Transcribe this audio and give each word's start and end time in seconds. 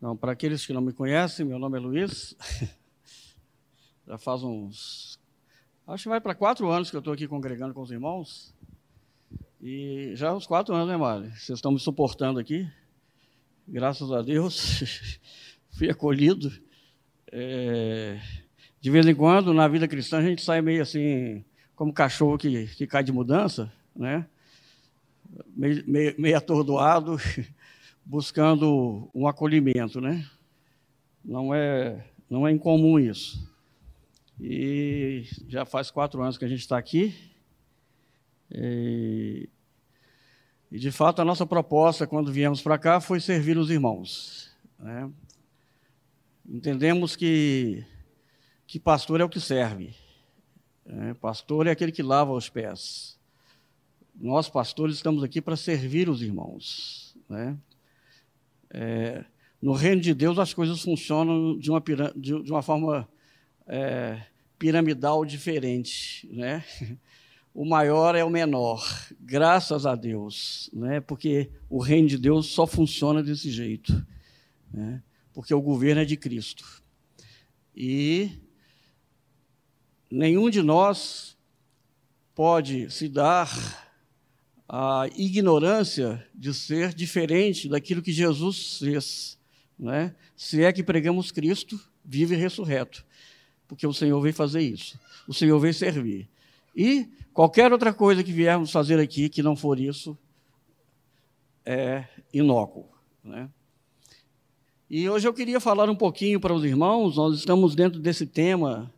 Então, 0.00 0.16
para 0.16 0.32
aqueles 0.32 0.64
que 0.64 0.72
não 0.72 0.80
me 0.80 0.94
conhecem, 0.94 1.44
meu 1.44 1.58
nome 1.58 1.76
é 1.76 1.80
Luiz. 1.80 2.34
Já 4.08 4.16
faz 4.16 4.42
uns. 4.42 5.20
Acho 5.86 6.04
que 6.04 6.08
vai 6.08 6.22
para 6.22 6.34
quatro 6.34 6.70
anos 6.70 6.88
que 6.88 6.96
eu 6.96 7.00
estou 7.00 7.12
aqui 7.12 7.28
congregando 7.28 7.74
com 7.74 7.82
os 7.82 7.90
irmãos. 7.90 8.54
E 9.60 10.12
já 10.14 10.32
uns 10.32 10.46
quatro 10.46 10.74
anos, 10.74 10.88
né, 10.88 10.96
Mari? 10.96 11.28
Vocês 11.32 11.58
estão 11.58 11.70
me 11.70 11.78
suportando 11.78 12.40
aqui. 12.40 12.66
Graças 13.68 14.10
a 14.10 14.22
Deus. 14.22 15.18
Fui 15.76 15.90
acolhido. 15.90 16.50
É... 17.30 18.18
De 18.80 18.90
vez 18.90 19.06
em 19.06 19.14
quando, 19.14 19.52
na 19.52 19.68
vida 19.68 19.86
cristã, 19.86 20.18
a 20.18 20.22
gente 20.22 20.42
sai 20.42 20.62
meio 20.62 20.80
assim, 20.80 21.44
como 21.76 21.92
cachorro 21.92 22.38
que, 22.38 22.68
que 22.68 22.86
cai 22.86 23.04
de 23.04 23.12
mudança, 23.12 23.70
né? 23.94 24.26
Meio, 25.54 25.84
meio, 25.86 26.14
meio 26.18 26.36
atordoado 26.38 27.18
buscando 28.04 29.10
um 29.14 29.26
acolhimento, 29.26 30.00
né? 30.00 30.28
Não 31.24 31.54
é, 31.54 32.04
não 32.28 32.46
é 32.46 32.52
incomum 32.52 32.98
isso. 32.98 33.48
E 34.40 35.24
já 35.48 35.64
faz 35.64 35.90
quatro 35.90 36.22
anos 36.22 36.38
que 36.38 36.44
a 36.44 36.48
gente 36.48 36.60
está 36.60 36.78
aqui. 36.78 37.14
E, 38.50 39.48
e, 40.72 40.78
de 40.78 40.90
fato, 40.90 41.20
a 41.20 41.24
nossa 41.24 41.46
proposta, 41.46 42.06
quando 42.06 42.32
viemos 42.32 42.62
para 42.62 42.78
cá, 42.78 43.00
foi 43.00 43.20
servir 43.20 43.58
os 43.58 43.70
irmãos. 43.70 44.50
Né? 44.78 45.10
Entendemos 46.48 47.14
que, 47.14 47.84
que 48.66 48.80
pastor 48.80 49.20
é 49.20 49.24
o 49.24 49.28
que 49.28 49.40
serve. 49.40 49.94
Né? 50.86 51.14
Pastor 51.14 51.66
é 51.66 51.70
aquele 51.70 51.92
que 51.92 52.02
lava 52.02 52.32
os 52.32 52.48
pés. 52.48 53.18
Nós, 54.14 54.48
pastores, 54.48 54.96
estamos 54.96 55.22
aqui 55.22 55.40
para 55.40 55.56
servir 55.56 56.08
os 56.08 56.22
irmãos. 56.22 57.16
Né? 57.28 57.56
É, 58.70 59.24
no 59.60 59.72
reino 59.72 60.00
de 60.00 60.14
Deus, 60.14 60.38
as 60.38 60.54
coisas 60.54 60.80
funcionam 60.82 61.58
de 61.58 61.70
uma, 61.70 61.82
de 62.16 62.50
uma 62.50 62.62
forma 62.62 63.08
é, 63.66 64.22
piramidal 64.58 65.24
diferente. 65.24 66.28
Né? 66.32 66.64
O 67.52 67.64
maior 67.64 68.14
é 68.14 68.24
o 68.24 68.30
menor, 68.30 68.80
graças 69.18 69.84
a 69.84 69.96
Deus, 69.96 70.70
né? 70.72 71.00
porque 71.00 71.50
o 71.68 71.82
reino 71.82 72.06
de 72.06 72.16
Deus 72.16 72.46
só 72.46 72.64
funciona 72.64 73.24
desse 73.24 73.50
jeito, 73.50 74.06
né? 74.72 75.02
porque 75.34 75.52
o 75.52 75.60
governo 75.60 76.00
é 76.00 76.04
de 76.04 76.16
Cristo. 76.16 76.80
E 77.74 78.30
nenhum 80.08 80.48
de 80.48 80.62
nós 80.62 81.36
pode 82.36 82.88
se 82.88 83.08
dar 83.08 83.79
a 84.72 85.08
ignorância 85.16 86.24
de 86.32 86.54
ser 86.54 86.94
diferente 86.94 87.68
daquilo 87.68 88.00
que 88.00 88.12
Jesus 88.12 88.78
fez. 88.78 89.36
Né? 89.76 90.14
Se 90.36 90.62
é 90.62 90.72
que 90.72 90.80
pregamos 90.80 91.32
Cristo, 91.32 91.80
vive 92.04 92.36
ressurreto, 92.36 93.04
porque 93.66 93.84
o 93.84 93.92
Senhor 93.92 94.20
veio 94.20 94.32
fazer 94.32 94.60
isso. 94.60 94.96
O 95.26 95.34
Senhor 95.34 95.58
veio 95.58 95.74
servir. 95.74 96.28
E 96.74 97.08
qualquer 97.34 97.72
outra 97.72 97.92
coisa 97.92 98.22
que 98.22 98.30
viermos 98.30 98.70
fazer 98.70 99.00
aqui 99.00 99.28
que 99.28 99.42
não 99.42 99.56
for 99.56 99.80
isso, 99.80 100.16
é 101.66 102.04
inócuo. 102.32 102.88
Né? 103.24 103.50
E 104.88 105.08
hoje 105.08 105.26
eu 105.26 105.34
queria 105.34 105.58
falar 105.58 105.90
um 105.90 105.96
pouquinho 105.96 106.38
para 106.38 106.54
os 106.54 106.64
irmãos, 106.64 107.16
nós 107.16 107.36
estamos 107.36 107.74
dentro 107.74 107.98
desse 107.98 108.24
tema 108.24 108.94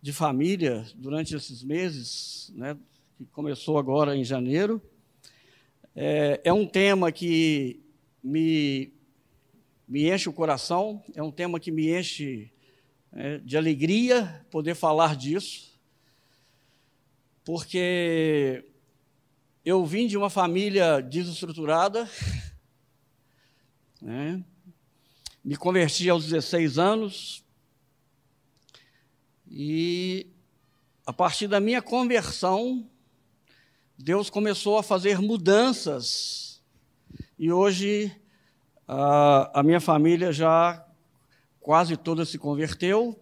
de 0.00 0.10
família 0.10 0.86
durante 0.94 1.36
esses 1.36 1.62
meses, 1.62 2.50
né, 2.56 2.78
que 3.18 3.26
começou 3.26 3.76
agora 3.78 4.16
em 4.16 4.24
janeiro, 4.24 4.80
é, 5.94 6.40
é 6.44 6.52
um 6.52 6.66
tema 6.66 7.12
que 7.12 7.82
me, 8.22 8.92
me 9.86 10.10
enche 10.10 10.28
o 10.28 10.32
coração, 10.32 11.02
é 11.14 11.22
um 11.22 11.30
tema 11.30 11.60
que 11.60 11.70
me 11.70 11.90
enche 11.90 12.50
é, 13.12 13.38
de 13.38 13.56
alegria 13.56 14.44
poder 14.50 14.74
falar 14.74 15.16
disso, 15.16 15.78
porque 17.44 18.64
eu 19.64 19.84
vim 19.84 20.06
de 20.06 20.16
uma 20.16 20.30
família 20.30 21.00
desestruturada, 21.00 22.08
né? 24.00 24.42
me 25.44 25.56
converti 25.56 26.08
aos 26.08 26.24
16 26.24 26.78
anos, 26.78 27.44
e 29.50 30.26
a 31.04 31.12
partir 31.12 31.46
da 31.48 31.60
minha 31.60 31.82
conversão, 31.82 32.88
Deus 34.04 34.28
começou 34.28 34.78
a 34.78 34.82
fazer 34.82 35.20
mudanças 35.20 36.60
e 37.38 37.52
hoje 37.52 38.10
a, 38.88 39.60
a 39.60 39.62
minha 39.62 39.78
família 39.78 40.32
já 40.32 40.84
quase 41.60 41.96
toda 41.96 42.24
se 42.24 42.36
converteu. 42.36 43.16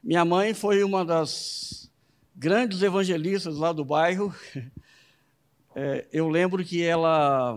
Minha 0.00 0.24
mãe 0.24 0.54
foi 0.54 0.84
uma 0.84 1.04
das 1.04 1.90
grandes 2.36 2.82
evangelistas 2.82 3.56
lá 3.56 3.72
do 3.72 3.84
bairro. 3.84 4.32
É, 5.72 6.04
eu 6.12 6.28
lembro 6.28 6.64
que 6.64 6.82
ela 6.82 7.56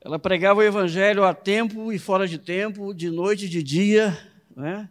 ela 0.00 0.18
pregava 0.18 0.60
o 0.60 0.62
evangelho 0.62 1.22
a 1.22 1.34
tempo 1.34 1.92
e 1.92 1.98
fora 1.98 2.26
de 2.26 2.38
tempo, 2.38 2.94
de 2.94 3.10
noite 3.10 3.44
e 3.44 3.48
de 3.48 3.62
dia, 3.62 4.18
né? 4.56 4.88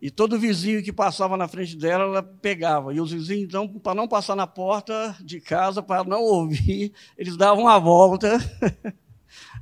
E 0.00 0.10
todo 0.10 0.38
vizinho 0.38 0.82
que 0.82 0.92
passava 0.92 1.36
na 1.36 1.48
frente 1.48 1.74
dela, 1.74 2.04
ela 2.04 2.22
pegava. 2.22 2.92
E 2.92 3.00
os 3.00 3.12
vizinhos, 3.12 3.44
então, 3.44 3.66
para 3.66 3.94
não 3.94 4.06
passar 4.06 4.36
na 4.36 4.46
porta 4.46 5.16
de 5.20 5.40
casa, 5.40 5.82
para 5.82 6.04
não 6.04 6.22
ouvir, 6.22 6.92
eles 7.16 7.36
davam 7.36 7.66
a 7.66 7.78
volta. 7.78 8.38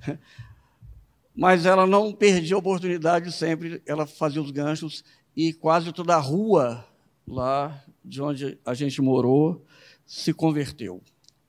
Mas 1.34 1.66
ela 1.66 1.86
não 1.86 2.12
perdia 2.12 2.56
a 2.56 2.58
oportunidade 2.58 3.30
sempre, 3.32 3.82
ela 3.86 4.06
fazia 4.06 4.42
os 4.42 4.50
ganchos. 4.50 5.04
E 5.36 5.52
quase 5.52 5.92
toda 5.92 6.14
a 6.14 6.20
rua 6.20 6.84
lá 7.26 7.82
de 8.04 8.20
onde 8.20 8.58
a 8.64 8.74
gente 8.74 9.00
morou 9.00 9.64
se 10.06 10.32
converteu. 10.32 11.00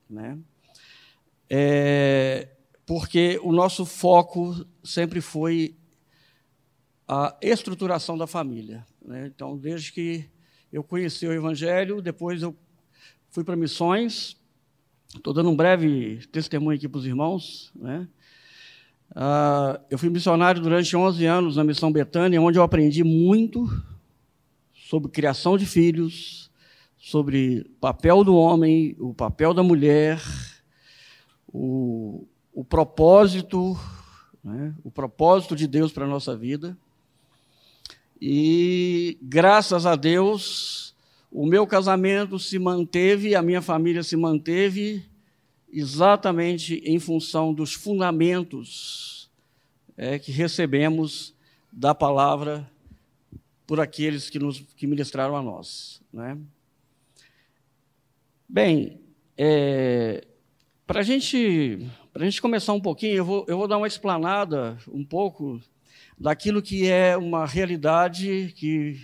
Né? 0.10 0.38
É, 1.50 2.50
porque 2.86 3.40
o 3.44 3.52
nosso 3.52 3.86
foco 3.86 4.66
sempre 4.84 5.22
foi 5.22 5.76
a 7.08 7.36
estruturação 7.42 8.18
da 8.18 8.26
família. 8.26 8.86
Né? 9.04 9.28
Então, 9.28 9.58
desde 9.58 9.92
que 9.92 10.26
eu 10.72 10.84
conheci 10.84 11.28
o 11.28 11.34
Evangelho, 11.34 12.02
depois 12.02 12.42
eu 12.42 12.56
fui 13.30 13.44
para 13.44 13.56
missões. 13.56 14.38
Estou 15.16 15.34
dando 15.34 15.50
um 15.50 15.56
breve 15.56 16.26
testemunho 16.32 16.78
aqui 16.78 16.88
para 16.88 17.00
os 17.00 17.06
irmãos. 17.06 17.72
Né? 17.76 18.08
Uh, 19.12 19.80
eu 19.90 19.98
fui 19.98 20.10
missionário 20.10 20.62
durante 20.62 20.96
11 20.96 21.26
anos 21.26 21.56
na 21.56 21.64
Missão 21.64 21.92
Betânia, 21.92 22.42
onde 22.42 22.58
eu 22.58 22.64
aprendi 22.64 23.04
muito 23.04 23.70
sobre 24.74 25.12
criação 25.12 25.58
de 25.58 25.66
filhos, 25.66 26.52
sobre 26.98 27.70
papel 27.80 28.24
do 28.24 28.36
homem, 28.36 28.96
o 29.00 29.14
papel 29.14 29.54
da 29.54 29.64
mulher, 29.64 30.22
o, 31.48 32.28
o 32.52 32.64
propósito, 32.66 33.78
né? 34.44 34.76
o 34.84 34.92
propósito 34.92 35.56
de 35.56 35.68
Deus 35.68 35.92
para 35.92 36.06
a 36.06 36.10
nossa 36.10 36.36
vida. 36.36 36.78
E 38.20 39.18
graças 39.22 39.86
a 39.86 39.96
Deus, 39.96 40.96
o 41.32 41.46
meu 41.46 41.68
casamento 41.68 42.40
se 42.40 42.58
manteve, 42.58 43.36
a 43.36 43.42
minha 43.42 43.62
família 43.62 44.04
se 44.04 44.16
manteve 44.16 45.04
exatamente 45.72 46.82
em 46.86 46.98
função 47.00 47.54
dos 47.54 47.74
fundamentos 47.74 49.30
é, 49.98 50.18
que 50.18 50.32
recebemos 50.32 51.34
da 51.72 51.94
palavra 51.94 52.70
por 53.68 53.80
aqueles 53.82 54.30
que 54.30 54.40
nos 54.40 54.60
que 54.60 54.88
ministraram 54.88 55.36
a 55.36 55.42
nós, 55.42 56.02
né? 56.14 56.38
Bem, 58.48 59.02
é, 59.38 60.26
para 60.88 61.02
gente, 61.02 61.86
a 62.14 62.24
gente 62.24 62.42
começar 62.42 62.74
um 62.74 62.80
pouquinho, 62.80 63.16
eu 63.16 63.26
vou, 63.26 63.46
eu 63.48 63.58
vou 63.58 63.68
dar 63.68 63.78
uma 63.78 63.88
explanada 63.88 64.78
um 64.88 65.04
pouco 65.04 65.60
daquilo 66.18 66.62
que 66.62 66.88
é 66.88 67.18
uma 67.18 67.46
realidade 67.46 68.54
que, 68.56 69.00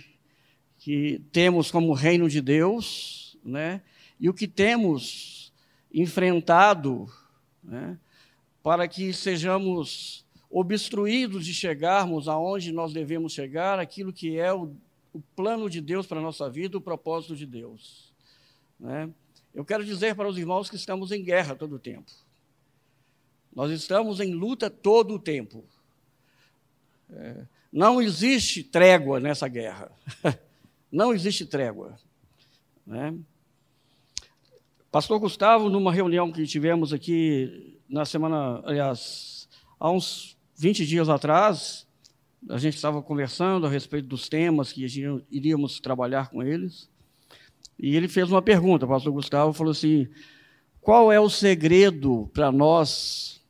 que 0.78 1.22
temos 1.30 1.70
como 1.70 1.92
reino 1.92 2.28
de 2.28 2.40
Deus, 2.40 3.36
né? 3.44 3.82
e 4.18 4.28
o 4.28 4.34
que 4.34 4.48
temos 4.48 5.52
enfrentado 5.92 7.06
né? 7.62 7.98
para 8.62 8.88
que 8.88 9.12
sejamos 9.12 10.24
obstruídos 10.50 11.44
de 11.44 11.54
chegarmos 11.54 12.28
aonde 12.28 12.72
nós 12.72 12.92
devemos 12.92 13.32
chegar, 13.32 13.78
aquilo 13.78 14.12
que 14.12 14.38
é 14.38 14.52
o, 14.52 14.74
o 15.12 15.20
plano 15.34 15.68
de 15.68 15.80
Deus 15.80 16.06
para 16.06 16.18
a 16.18 16.22
nossa 16.22 16.48
vida, 16.48 16.76
o 16.76 16.80
propósito 16.80 17.36
de 17.36 17.46
Deus. 17.46 18.12
Né? 18.78 19.10
Eu 19.54 19.64
quero 19.64 19.84
dizer 19.84 20.14
para 20.14 20.28
os 20.28 20.38
irmãos 20.38 20.70
que 20.70 20.76
estamos 20.76 21.12
em 21.12 21.22
guerra 21.22 21.54
todo 21.54 21.76
o 21.76 21.78
tempo. 21.78 22.10
Nós 23.54 23.70
estamos 23.70 24.18
em 24.18 24.32
luta 24.32 24.70
todo 24.70 25.14
o 25.14 25.18
tempo. 25.18 25.64
É, 27.14 27.44
não 27.72 28.00
existe 28.00 28.62
trégua 28.62 29.20
nessa 29.20 29.48
guerra. 29.48 29.90
não 30.90 31.14
existe 31.14 31.46
trégua. 31.46 31.98
Né? 32.86 33.14
Pastor 34.90 35.18
Gustavo, 35.18 35.70
numa 35.70 35.92
reunião 35.92 36.30
que 36.30 36.46
tivemos 36.46 36.92
aqui 36.92 37.78
na 37.88 38.04
semana, 38.04 38.60
aliás, 38.64 39.48
há 39.80 39.90
uns 39.90 40.36
20 40.56 40.86
dias 40.86 41.08
atrás, 41.08 41.86
a 42.48 42.58
gente 42.58 42.74
estava 42.74 43.02
conversando 43.02 43.66
a 43.66 43.70
respeito 43.70 44.08
dos 44.08 44.28
temas 44.28 44.72
que 44.72 44.84
iríamos 45.30 45.80
trabalhar 45.80 46.28
com 46.28 46.42
eles. 46.42 46.90
E 47.78 47.96
ele 47.96 48.08
fez 48.08 48.30
uma 48.30 48.42
pergunta, 48.42 48.84
o 48.84 48.88
pastor 48.88 49.12
Gustavo 49.12 49.52
falou 49.52 49.70
assim: 49.70 50.08
qual 50.80 51.10
é 51.10 51.18
o 51.18 51.30
segredo 51.30 52.30
para 52.34 52.52
nós, 52.52 53.40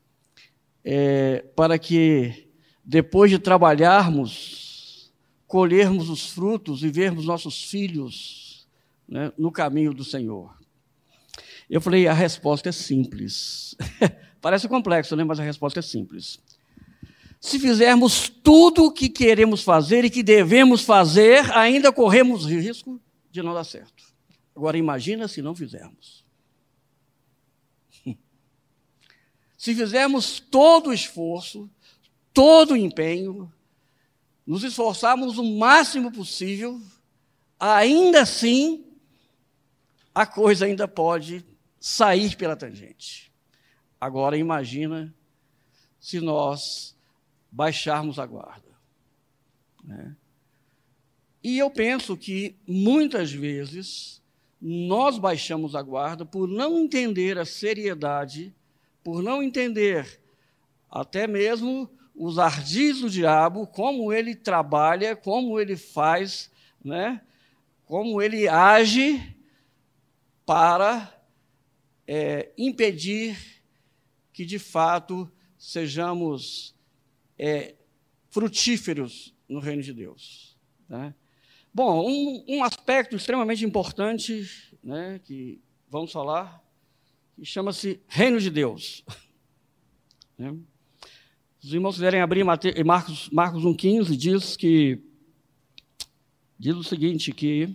é, 0.84 1.44
para 1.56 1.78
que 1.78 2.48
depois 2.84 3.30
de 3.30 3.38
trabalharmos, 3.38 5.12
colhermos 5.46 6.08
os 6.08 6.30
frutos 6.30 6.82
e 6.82 6.90
vermos 6.90 7.26
nossos 7.26 7.62
filhos 7.62 8.66
né, 9.08 9.32
no 9.38 9.52
caminho 9.52 9.92
do 9.92 10.04
Senhor? 10.04 10.56
Eu 11.68 11.80
falei: 11.80 12.06
a 12.06 12.12
resposta 12.12 12.68
é 12.68 12.72
simples. 12.72 13.74
Parece 14.40 14.68
complexo, 14.68 15.14
né? 15.14 15.24
mas 15.24 15.38
a 15.38 15.42
resposta 15.42 15.78
é 15.78 15.82
simples. 15.82 16.40
Se 17.40 17.58
fizermos 17.58 18.28
tudo 18.28 18.84
o 18.84 18.92
que 18.92 19.08
queremos 19.08 19.62
fazer 19.62 20.04
e 20.04 20.10
que 20.10 20.22
devemos 20.22 20.82
fazer, 20.82 21.50
ainda 21.52 21.92
corremos 21.92 22.44
risco 22.46 23.00
de 23.30 23.42
não 23.42 23.52
dar 23.54 23.64
certo. 23.64 24.04
Agora 24.54 24.78
imagina 24.78 25.26
se 25.26 25.42
não 25.42 25.54
fizermos. 25.54 26.24
Se 29.56 29.74
fizermos 29.74 30.40
todo 30.40 30.90
o 30.90 30.92
esforço, 30.92 31.70
todo 32.32 32.72
o 32.72 32.76
empenho, 32.76 33.52
nos 34.46 34.64
esforçarmos 34.64 35.38
o 35.38 35.44
máximo 35.44 36.10
possível, 36.10 36.80
ainda 37.58 38.22
assim 38.22 38.84
a 40.14 40.26
coisa 40.26 40.66
ainda 40.66 40.86
pode 40.86 41.44
sair 41.80 42.36
pela 42.36 42.56
tangente. 42.56 43.32
Agora 44.00 44.36
imagina 44.36 45.14
se 46.00 46.20
nós 46.20 46.96
baixarmos 47.50 48.18
a 48.18 48.26
guarda. 48.26 48.68
Né? 49.84 50.16
E 51.42 51.58
eu 51.58 51.70
penso 51.70 52.16
que 52.16 52.56
muitas 52.66 53.32
vezes 53.32 54.22
nós 54.60 55.18
baixamos 55.18 55.74
a 55.74 55.82
guarda 55.82 56.24
por 56.24 56.46
não 56.46 56.78
entender 56.78 57.38
a 57.38 57.44
seriedade, 57.44 58.54
por 59.02 59.22
não 59.22 59.42
entender 59.42 60.20
até 60.90 61.26
mesmo 61.26 61.90
os 62.14 62.38
ardis 62.38 63.00
do 63.00 63.10
diabo, 63.10 63.66
como 63.66 64.12
ele 64.12 64.34
trabalha, 64.34 65.16
como 65.16 65.58
ele 65.58 65.76
faz, 65.76 66.50
né? 66.84 67.20
como 67.84 68.20
ele 68.22 68.48
age 68.48 69.34
para 70.44 71.12
é, 72.06 72.52
impedir 72.56 73.62
que 74.32 74.44
de 74.44 74.58
fato 74.58 75.30
sejamos 75.58 76.74
é, 77.38 77.74
frutíferos 78.30 79.34
no 79.48 79.60
reino 79.60 79.82
de 79.82 79.92
Deus. 79.92 80.56
Né? 80.88 81.14
Bom, 81.72 82.08
um, 82.08 82.44
um 82.48 82.64
aspecto 82.64 83.16
extremamente 83.16 83.64
importante 83.64 84.48
né, 84.82 85.20
que 85.24 85.60
vamos 85.88 86.10
falar, 86.10 86.62
que 87.36 87.44
chama-se 87.44 88.00
Reino 88.08 88.40
de 88.40 88.50
Deus. 88.50 89.04
Né? 90.38 90.56
Os 91.62 91.72
irmãos 91.72 91.94
quiserem 91.94 92.20
abrir 92.20 92.44
Marcos, 92.44 93.30
Marcos 93.30 93.62
1,15, 93.62 94.16
diz 94.16 94.56
que 94.56 94.98
diz 96.58 96.74
o 96.74 96.82
seguinte, 96.82 97.32
que 97.32 97.68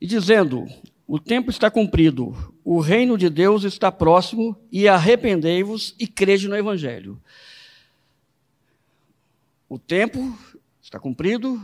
e 0.00 0.06
dizendo, 0.06 0.66
o 1.06 1.18
tempo 1.18 1.50
está 1.50 1.70
cumprido, 1.70 2.54
o 2.64 2.80
reino 2.80 3.16
de 3.16 3.30
Deus 3.30 3.64
está 3.64 3.90
próximo, 3.90 4.56
e 4.70 4.86
arrependei-vos 4.86 5.94
e 5.98 6.06
crede 6.06 6.46
no 6.46 6.56
Evangelho. 6.56 7.20
O 9.68 9.78
tempo 9.78 10.38
está 10.80 11.00
cumprido, 11.00 11.60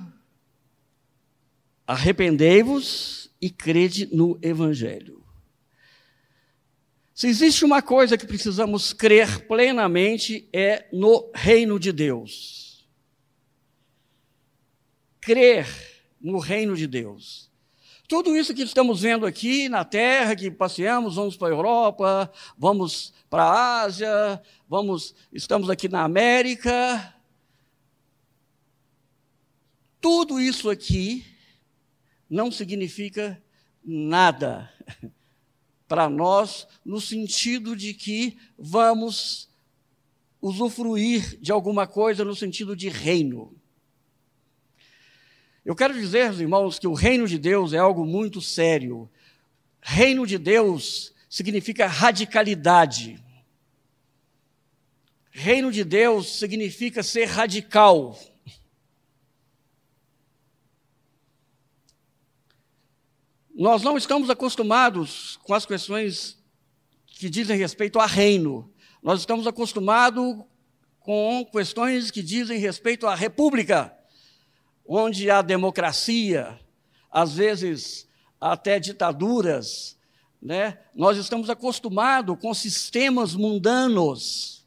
Arrependei-vos 1.91 3.33
e 3.41 3.51
crede 3.51 4.09
no 4.15 4.39
Evangelho. 4.41 5.25
Se 7.21 7.29
existe 7.29 7.67
uma 7.67 7.83
coisa 7.83 8.17
que 8.17 8.27
precisamos 8.27 8.95
crer 8.95 9.47
plenamente 9.47 10.49
é 10.51 10.89
no 10.91 11.31
reino 11.35 11.79
de 11.79 11.93
Deus. 11.93 12.89
Crer 15.21 15.67
no 16.19 16.39
reino 16.39 16.75
de 16.75 16.87
Deus. 16.87 17.51
Tudo 18.09 18.35
isso 18.35 18.55
que 18.55 18.63
estamos 18.63 19.03
vendo 19.03 19.27
aqui 19.27 19.69
na 19.69 19.85
Terra, 19.85 20.35
que 20.35 20.51
passeamos, 20.51 21.17
vamos 21.17 21.37
para 21.37 21.49
a 21.49 21.51
Europa, 21.51 22.33
vamos 22.57 23.13
para 23.29 23.43
a 23.45 23.83
Ásia, 23.83 24.43
vamos, 24.67 25.15
estamos 25.31 25.69
aqui 25.69 25.91
na 25.91 26.03
América. 26.03 27.15
Tudo 30.01 30.41
isso 30.41 30.71
aqui 30.71 31.23
não 32.31 32.51
significa 32.51 33.39
nada 33.85 34.73
para 35.91 36.09
nós, 36.09 36.69
no 36.85 37.01
sentido 37.01 37.75
de 37.75 37.93
que 37.93 38.39
vamos 38.57 39.51
usufruir 40.41 41.37
de 41.41 41.51
alguma 41.51 41.85
coisa 41.85 42.25
no 42.25 42.37
sentido 42.37 42.77
de 42.77 42.89
reino. 42.89 43.53
Eu 45.65 45.75
quero 45.75 45.93
dizer, 45.93 46.33
irmãos, 46.35 46.79
que 46.79 46.87
o 46.87 46.95
reino 46.95 47.27
de 47.27 47.41
Deus 47.41 47.73
é 47.73 47.79
algo 47.79 48.07
muito 48.07 48.41
sério. 48.41 49.11
Reino 49.83 50.25
de 50.25 50.39
Deus 50.39 51.13
significa 51.29 51.89
radicalidade. 51.89 53.21
Reino 55.33 55.73
de 55.73 55.83
Deus 55.83 56.39
significa 56.39 57.03
ser 57.03 57.25
radical. 57.25 58.17
Nós 63.61 63.83
não 63.83 63.99
estamos 63.99 64.31
acostumados 64.31 65.39
com 65.43 65.53
as 65.53 65.67
questões 65.67 66.43
que 67.05 67.29
dizem 67.29 67.59
respeito 67.59 67.99
a 67.99 68.07
reino. 68.07 68.73
Nós 69.03 69.21
estamos 69.21 69.47
acostumados 69.47 70.43
com 70.99 71.45
questões 71.45 72.11
que 72.11 72.23
dizem 72.23 72.59
respeito 72.59 73.07
à 73.07 73.15
república, 73.15 73.95
onde 74.89 75.31
há 75.31 75.43
democracia, 75.43 76.59
às 77.13 77.35
vezes 77.35 78.09
até 78.41 78.81
ditaduras. 78.81 79.95
Né? 80.41 80.79
Nós 80.95 81.19
estamos 81.19 81.51
acostumados 81.51 82.39
com 82.41 82.55
sistemas 82.55 83.35
mundanos 83.35 84.67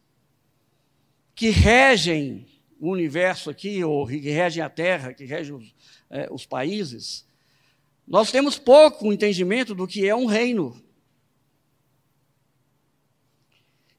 que 1.34 1.50
regem 1.50 2.46
o 2.80 2.92
universo 2.92 3.50
aqui, 3.50 3.84
ou 3.84 4.06
que 4.06 4.30
regem 4.30 4.62
a 4.62 4.70
terra, 4.70 5.16
que 5.16 5.26
regem 5.26 5.56
os, 5.56 5.76
é, 6.12 6.28
os 6.32 6.46
países. 6.46 7.26
Nós 8.08 8.32
temos 8.32 8.60
pouco 8.60 9.12
entendimento 9.12 9.74
do 9.74 9.88
que 9.88 10.08
é 10.08 10.16
um 10.16 10.26
reino. 10.26 10.82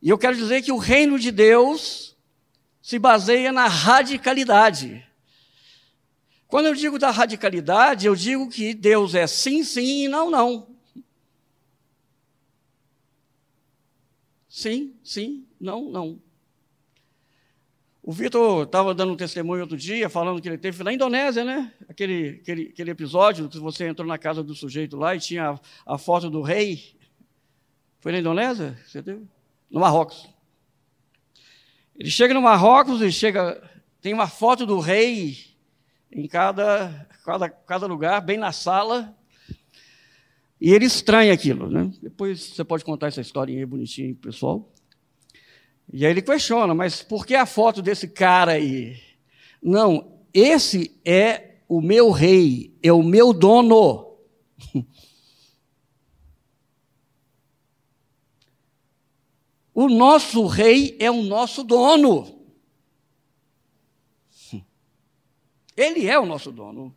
E 0.01 0.09
eu 0.09 0.19
quero 0.19 0.37
dizer 0.37 0.63
que 0.63 0.71
o 0.71 0.77
reino 0.77 1.19
de 1.19 1.31
Deus 1.31 2.15
se 2.83 2.99
baseia 2.99 3.51
na 3.51 3.67
radicalidade. 3.67 5.07
Quando 6.47 6.67
eu 6.67 6.75
digo 6.75 6.99
da 6.99 7.11
radicalidade, 7.11 8.07
eu 8.07 8.15
digo 8.15 8.49
que 8.49 8.75
Deus 8.75 9.15
é 9.15 9.27
sim, 9.27 9.65
sim 9.65 10.05
e 10.05 10.09
não, 10.09 10.31
não. 10.31 10.69
Sim, 14.49 14.95
sim, 15.03 15.47
não, 15.59 15.91
não. 15.91 16.23
O 18.07 18.13
Vitor 18.13 18.65
estava 18.65 18.95
dando 18.95 19.15
um 19.15 19.17
testemunho 19.17 19.63
outro 19.63 19.79
dia, 19.79 20.11
falando 20.11 20.39
que 20.39 20.47
ele 20.47 20.59
teve 20.59 20.85
na 20.85 20.93
Indonésia, 20.93 21.43
né? 21.43 21.73
Aquele, 21.89 22.39
aquele, 22.43 22.69
aquele 22.69 22.91
episódio 22.91 23.49
que 23.49 23.59
você 23.59 23.89
entrou 23.89 24.07
na 24.07 24.19
casa 24.19 24.43
do 24.43 24.55
sujeito 24.55 24.95
lá 24.95 25.17
e 25.17 25.21
tinha 25.21 25.53
a, 25.87 25.95
a 25.95 25.97
foto 25.97 26.29
do 26.29 26.43
rei. 26.43 26.95
Foi 28.01 28.13
na 28.13 28.19
Indonésia? 28.19 28.79
Você 28.87 29.03
teve? 29.03 29.23
No 29.71 29.81
Marrocos. 29.81 30.29
Ele 31.97 32.11
chega 32.11 32.35
no 32.35 32.43
Marrocos 32.43 33.01
e 33.01 33.11
chega. 33.11 33.59
Tem 34.03 34.13
uma 34.13 34.29
foto 34.29 34.67
do 34.67 34.81
rei 34.81 35.39
em 36.13 36.29
cada, 36.29 37.09
cada, 37.25 37.49
cada 37.49 37.87
lugar, 37.87 38.21
bem 38.21 38.37
na 38.37 38.53
sala. 38.53 39.17
E 40.61 40.75
ele 40.75 40.85
estranha 40.85 41.33
aquilo, 41.33 41.71
né? 41.71 41.91
Depois 42.03 42.51
você 42.51 42.63
pode 42.63 42.85
contar 42.85 43.07
essa 43.07 43.23
historinha 43.23 43.67
bonitinha, 43.67 44.15
pessoal. 44.15 44.71
E 45.93 46.05
aí 46.05 46.13
ele 46.13 46.23
questiona, 46.23 46.75
mas 46.75 47.03
por 47.03 47.27
que 47.27 47.35
a 47.35 47.47
foto 47.47 47.81
desse 47.81 48.09
cara 48.09 48.53
aí? 48.53 49.01
Não, 49.63 50.19
esse 50.33 50.99
é 51.05 51.57
o 51.69 51.81
meu 51.81 52.11
rei, 52.11 52.77
é 52.83 52.93
o 52.93 53.03
meu 53.03 53.33
dono. 53.33 54.17
O 59.77 59.89
nosso 59.89 60.47
rei 60.47 60.97
é 61.01 61.11
o 61.11 61.21
nosso 61.25 61.65
dono. 61.65 62.47
Ele 65.77 66.07
é 66.07 66.17
o 66.17 66.25
nosso 66.25 66.53
dono. 66.53 66.95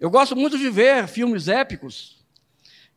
Eu 0.00 0.10
gosto 0.10 0.34
muito 0.34 0.56
de 0.56 0.70
ver 0.70 1.06
filmes 1.06 1.48
épicos, 1.48 2.24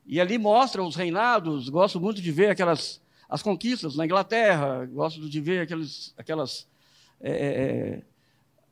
e 0.05 0.21
ali 0.21 0.37
mostra 0.37 0.81
os 0.81 0.95
reinados, 0.95 1.67
gosto 1.67 1.99
muito 1.99 2.21
de 2.21 2.31
ver 2.31 2.49
aquelas 2.49 3.01
as 3.29 3.41
conquistas 3.41 3.95
na 3.95 4.05
Inglaterra, 4.05 4.85
gosto 4.85 5.27
de 5.29 5.41
ver 5.41 5.61
aqueles, 5.61 6.13
aquelas, 6.17 6.67
é, 7.19 7.31
é, 7.31 7.35
é, 7.35 8.01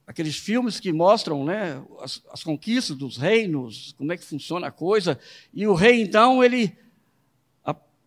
aqueles 0.06 0.38
filmes 0.38 0.80
que 0.80 0.92
mostram 0.92 1.44
né, 1.44 1.84
as, 2.02 2.22
as, 2.32 2.44
conquistas 2.44 2.96
dos 2.96 3.18
reinos, 3.18 3.94
como 3.98 4.12
é 4.14 4.18
que 4.18 4.24
funciona 4.24 4.68
a 4.68 4.72
coisa. 4.72 5.20
E 5.54 5.66
o 5.66 5.74
rei, 5.74 6.02
então, 6.02 6.44
ele 6.44 6.76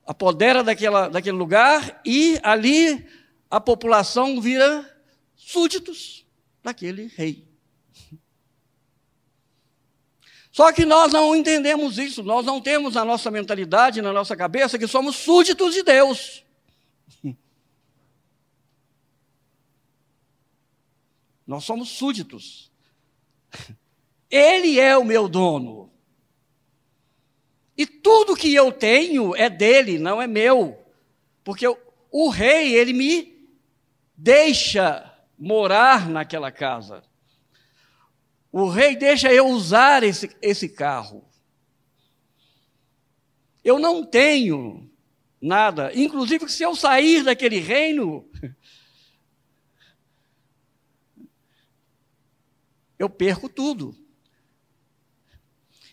apodera 0.06 0.62
daquela, 0.62 1.08
daquele 1.08 1.36
lugar 1.36 2.00
e 2.04 2.38
ali 2.42 3.04
a 3.50 3.60
população 3.60 4.40
vira 4.40 4.88
súditos 5.34 6.24
daquele 6.62 7.10
rei. 7.16 7.44
Só 10.56 10.72
que 10.72 10.86
nós 10.86 11.12
não 11.12 11.36
entendemos 11.36 11.98
isso, 11.98 12.22
nós 12.22 12.46
não 12.46 12.62
temos 12.62 12.94
na 12.94 13.04
nossa 13.04 13.30
mentalidade, 13.30 14.00
na 14.00 14.10
nossa 14.10 14.34
cabeça, 14.34 14.78
que 14.78 14.86
somos 14.86 15.14
súditos 15.14 15.74
de 15.74 15.82
Deus. 15.82 16.42
Nós 21.46 21.62
somos 21.62 21.90
súditos. 21.90 22.72
Ele 24.30 24.80
é 24.80 24.96
o 24.96 25.04
meu 25.04 25.28
dono. 25.28 25.92
E 27.76 27.86
tudo 27.86 28.34
que 28.34 28.54
eu 28.54 28.72
tenho 28.72 29.36
é 29.36 29.50
dele, 29.50 29.98
não 29.98 30.22
é 30.22 30.26
meu. 30.26 30.82
Porque 31.44 31.66
o, 32.10 32.30
rei, 32.30 32.74
ele 32.74 32.94
me 32.94 33.46
deixa 34.16 35.14
morar 35.38 36.08
naquela 36.08 36.50
casa. 36.50 37.02
O 38.58 38.70
rei 38.70 38.96
deixa 38.96 39.30
eu 39.30 39.48
usar 39.48 40.02
esse, 40.02 40.34
esse 40.40 40.66
carro. 40.66 41.28
Eu 43.62 43.78
não 43.78 44.02
tenho 44.02 44.90
nada. 45.38 45.92
Inclusive, 45.94 46.48
se 46.48 46.62
eu 46.62 46.74
sair 46.74 47.22
daquele 47.22 47.58
reino, 47.58 48.26
eu 52.98 53.10
perco 53.10 53.46
tudo. 53.46 53.94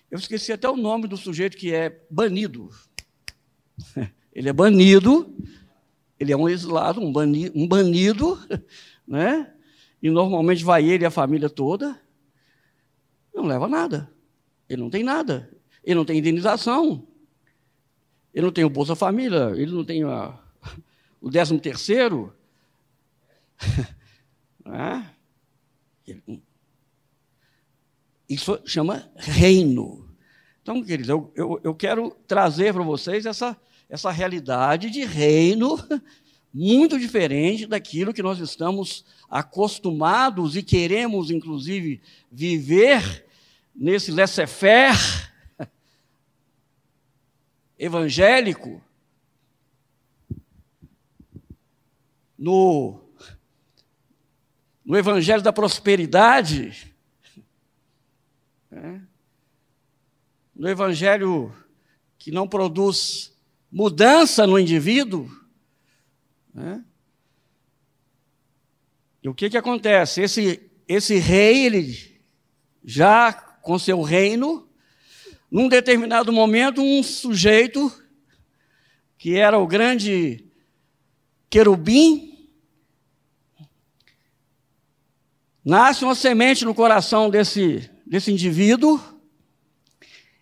Eu 0.09 0.17
esqueci 0.17 0.53
até 0.53 0.69
o 0.69 0.77
nome 0.77 1.05
do 1.05 1.17
sujeito 1.17 1.57
que 1.57 1.73
é 1.73 2.01
banido. 2.09 2.69
Ele 4.31 4.47
é 4.47 4.53
banido, 4.53 5.35
ele 6.17 6.31
é 6.31 6.37
um 6.37 6.49
exilado, 6.49 7.01
um 7.01 7.11
banido, 7.67 8.39
né? 9.05 9.53
E 10.01 10.09
normalmente 10.09 10.63
vai 10.63 10.89
ele 10.89 11.03
e 11.03 11.05
a 11.05 11.11
família 11.11 11.49
toda 11.49 12.01
não 13.33 13.45
leva 13.45 13.67
nada. 13.67 14.11
Ele 14.69 14.81
não 14.81 14.89
tem 14.89 15.03
nada. 15.03 15.51
Ele 15.83 15.95
não 15.95 16.05
tem 16.05 16.17
indenização. 16.17 17.07
Ele 18.33 18.45
não 18.45 18.53
tem 18.53 18.63
o 18.63 18.69
Bolsa 18.69 18.95
Família. 18.95 19.51
Ele 19.55 19.71
não 19.71 19.83
tem 19.83 20.03
a, 20.03 20.37
o 21.19 21.29
décimo 21.29 21.59
terceiro. 21.59 22.35
é? 24.65 25.13
Isso 28.27 28.59
chama 28.65 29.09
reino. 29.15 30.09
Então, 30.61 30.81
queridos, 30.81 31.09
eu, 31.09 31.31
eu, 31.35 31.59
eu 31.63 31.75
quero 31.75 32.11
trazer 32.25 32.73
para 32.73 32.83
vocês 32.83 33.25
essa, 33.25 33.55
essa 33.89 34.09
realidade 34.11 34.89
de 34.89 35.03
reino 35.03 35.77
muito 36.53 36.99
diferente 36.99 37.65
daquilo 37.65 38.13
que 38.13 38.21
nós 38.21 38.37
estamos 38.39 39.03
acostumados 39.27 40.55
e 40.55 40.61
queremos, 40.61 41.31
inclusive, 41.31 41.99
viver 42.31 43.25
nesse 43.75 44.11
laissez-faire 44.11 44.95
evangélico, 47.79 48.79
no, 52.37 52.99
no 54.85 54.97
evangelho 54.97 55.41
da 55.41 55.53
prosperidade, 55.53 56.93
né? 58.69 59.01
no 60.53 60.67
evangelho 60.67 61.55
que 62.17 62.31
não 62.31 62.47
produz 62.47 63.33
mudança 63.71 64.45
no 64.45 64.59
indivíduo, 64.59 65.29
né? 66.53 66.83
E 69.23 69.29
o 69.29 69.33
que, 69.33 69.49
que 69.49 69.57
acontece? 69.57 70.21
Esse, 70.21 70.69
esse 70.87 71.15
rei, 71.15 71.65
ele 71.65 72.21
já 72.83 73.31
com 73.31 73.79
seu 73.79 74.01
reino, 74.01 74.67
num 75.49 75.69
determinado 75.69 76.33
momento, 76.33 76.81
um 76.81 77.01
sujeito 77.01 77.91
que 79.17 79.37
era 79.37 79.57
o 79.57 79.65
grande 79.65 80.45
querubim, 81.49 82.49
nasce 85.63 86.03
uma 86.03 86.15
semente 86.15 86.65
no 86.65 86.75
coração 86.75 87.29
desse, 87.29 87.89
desse 88.05 88.31
indivíduo, 88.31 88.99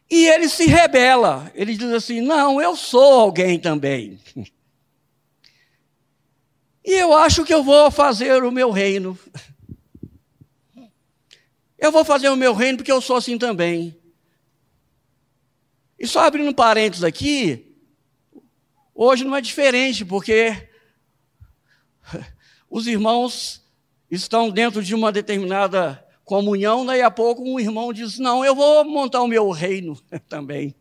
e 0.10 0.27
ele 0.27 0.50
se 0.50 0.65
rebela. 0.65 1.51
Ele 1.53 1.77
diz 1.77 1.91
assim: 1.91 2.20
Não, 2.20 2.60
eu 2.60 2.75
sou 2.75 3.13
alguém 3.20 3.60
também. 3.60 4.20
E 6.83 6.93
eu 6.93 7.13
acho 7.13 7.45
que 7.45 7.53
eu 7.53 7.63
vou 7.63 7.91
fazer 7.91 8.43
o 8.43 8.51
meu 8.51 8.71
reino. 8.71 9.17
Eu 11.77 11.91
vou 11.91 12.03
fazer 12.03 12.29
o 12.29 12.35
meu 12.35 12.53
reino 12.53 12.77
porque 12.77 12.91
eu 12.91 13.01
sou 13.01 13.15
assim 13.15 13.38
também. 13.38 14.00
E 15.97 16.07
só 16.07 16.21
abrindo 16.21 16.53
parênteses 16.53 17.03
aqui, 17.03 17.75
hoje 18.93 19.23
não 19.23 19.35
é 19.35 19.41
diferente, 19.41 20.03
porque 20.03 20.69
os 22.69 22.88
irmãos 22.88 23.63
estão 24.09 24.50
dentro 24.50 24.83
de 24.83 24.95
uma 24.95 25.11
determinada 25.11 26.03
comunhão, 26.23 26.85
daí 26.85 27.01
a 27.01 27.11
pouco 27.11 27.43
um 27.43 27.59
irmão 27.59 27.93
diz: 27.93 28.17
Não, 28.17 28.43
eu 28.43 28.55
vou 28.55 28.83
montar 28.85 29.21
o 29.21 29.27
meu 29.27 29.50
reino 29.51 29.95
também. 30.27 30.75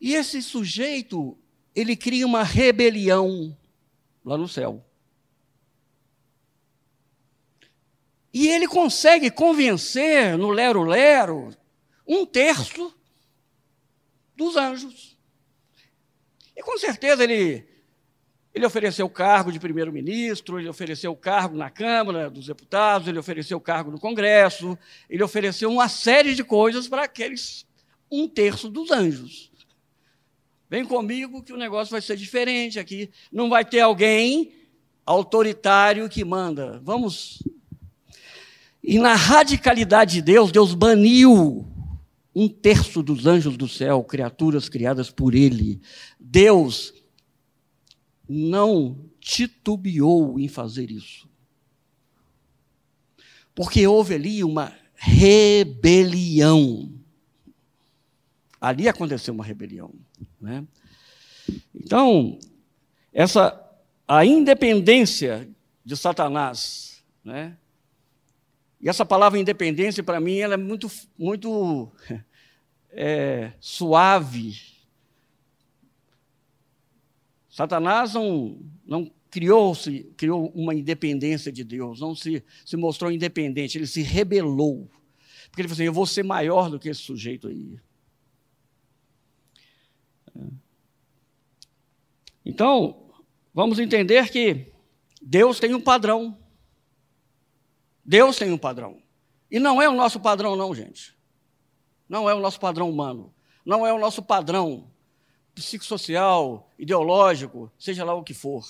E 0.00 0.14
esse 0.14 0.42
sujeito, 0.42 1.38
ele 1.76 1.94
cria 1.94 2.26
uma 2.26 2.42
rebelião 2.42 3.54
lá 4.24 4.38
no 4.38 4.48
céu. 4.48 4.82
E 8.32 8.48
ele 8.48 8.66
consegue 8.66 9.30
convencer 9.30 10.38
no 10.38 10.50
lero-lero 10.50 11.54
um 12.06 12.24
terço 12.24 12.94
dos 14.34 14.56
anjos. 14.56 15.18
E 16.56 16.62
com 16.62 16.78
certeza 16.78 17.22
ele, 17.22 17.66
ele 18.54 18.64
ofereceu 18.64 19.04
o 19.04 19.10
cargo 19.10 19.52
de 19.52 19.60
primeiro-ministro, 19.60 20.58
ele 20.58 20.68
ofereceu 20.68 21.12
o 21.12 21.16
cargo 21.16 21.56
na 21.56 21.68
Câmara 21.68 22.30
dos 22.30 22.46
Deputados, 22.46 23.06
ele 23.06 23.18
ofereceu 23.18 23.58
o 23.58 23.60
cargo 23.60 23.90
no 23.90 24.00
Congresso, 24.00 24.78
ele 25.10 25.22
ofereceu 25.22 25.70
uma 25.70 25.88
série 25.88 26.34
de 26.34 26.42
coisas 26.42 26.88
para 26.88 27.04
aqueles 27.04 27.66
um 28.10 28.26
terço 28.26 28.70
dos 28.70 28.90
anjos. 28.90 29.50
Vem 30.68 30.84
comigo 30.84 31.42
que 31.42 31.52
o 31.52 31.56
negócio 31.56 31.92
vai 31.92 32.02
ser 32.02 32.16
diferente 32.16 32.78
aqui. 32.78 33.10
Não 33.30 33.48
vai 33.48 33.64
ter 33.64 33.80
alguém 33.80 34.52
autoritário 35.04 36.08
que 36.08 36.24
manda. 36.24 36.80
Vamos. 36.82 37.42
E 38.82 38.98
na 38.98 39.14
radicalidade 39.14 40.14
de 40.14 40.22
Deus, 40.22 40.50
Deus 40.50 40.74
baniu 40.74 41.66
um 42.34 42.48
terço 42.48 43.02
dos 43.02 43.26
anjos 43.26 43.56
do 43.56 43.68
céu, 43.68 44.02
criaturas 44.04 44.68
criadas 44.68 45.10
por 45.10 45.34
Ele. 45.34 45.80
Deus 46.18 46.92
não 48.28 49.08
titubeou 49.20 50.38
em 50.38 50.48
fazer 50.48 50.90
isso. 50.90 51.28
Porque 53.54 53.86
houve 53.86 54.14
ali 54.14 54.44
uma 54.44 54.72
rebelião. 54.94 56.92
Ali 58.60 58.88
aconteceu 58.88 59.32
uma 59.32 59.44
rebelião. 59.44 59.94
Né? 60.40 60.66
Então, 61.74 62.38
essa 63.12 63.62
a 64.06 64.24
independência 64.24 65.48
de 65.84 65.96
Satanás, 65.96 67.02
né? 67.24 67.56
E 68.80 68.88
essa 68.88 69.04
palavra 69.04 69.38
independência 69.38 70.02
para 70.02 70.20
mim 70.20 70.36
ela 70.36 70.54
é 70.54 70.56
muito 70.56 70.90
muito 71.18 71.90
é, 72.90 73.52
suave. 73.58 74.54
Satanás 77.48 78.14
não, 78.14 78.60
não 78.86 79.10
criou, 79.30 79.74
-se, 79.74 80.04
criou 80.16 80.52
uma 80.54 80.74
independência 80.74 81.50
de 81.50 81.64
Deus, 81.64 82.00
não 82.00 82.14
se, 82.14 82.44
se 82.64 82.76
mostrou 82.76 83.10
independente, 83.10 83.78
ele 83.78 83.86
se 83.86 84.02
rebelou. 84.02 84.90
Porque 85.48 85.62
ele 85.62 85.68
falou 85.68 85.74
assim: 85.74 85.84
eu 85.84 85.92
vou 85.92 86.06
ser 86.06 86.22
maior 86.22 86.70
do 86.70 86.78
que 86.78 86.88
esse 86.88 87.00
sujeito 87.00 87.48
aí. 87.48 87.78
Então, 92.44 93.10
vamos 93.52 93.78
entender 93.78 94.30
que 94.30 94.72
Deus 95.20 95.58
tem 95.58 95.74
um 95.74 95.80
padrão. 95.80 96.38
Deus 98.04 98.36
tem 98.36 98.52
um 98.52 98.58
padrão. 98.58 99.02
E 99.50 99.58
não 99.58 99.82
é 99.82 99.88
o 99.88 99.94
nosso 99.94 100.20
padrão, 100.20 100.54
não, 100.54 100.74
gente. 100.74 101.16
Não 102.08 102.30
é 102.30 102.34
o 102.34 102.40
nosso 102.40 102.60
padrão 102.60 102.88
humano. 102.88 103.32
não 103.64 103.84
é 103.84 103.92
o 103.92 103.98
nosso 103.98 104.22
padrão 104.22 104.88
psicossocial, 105.52 106.70
ideológico, 106.78 107.72
seja 107.78 108.04
lá 108.04 108.14
o 108.14 108.22
que 108.22 108.34
for. 108.34 108.64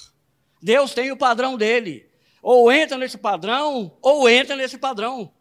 Deus 0.63 0.95
tem 0.95 1.11
o 1.11 1.17
padrão 1.17 1.57
dele. 1.57 2.09
Ou 2.41 2.73
entra 2.73 2.97
nesse 2.97 3.19
padrão, 3.19 3.99
ou 4.01 4.29
entra 4.29 4.55
nesse 4.55 4.79
padrão. 4.79 5.33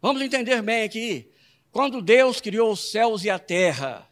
Vamos 0.00 0.22
entender 0.22 0.62
bem 0.62 0.84
aqui. 0.84 1.30
Quando 1.70 2.00
Deus 2.00 2.40
criou 2.40 2.72
os 2.72 2.90
céus 2.90 3.24
e 3.24 3.30
a 3.30 3.38
terra, 3.38 4.08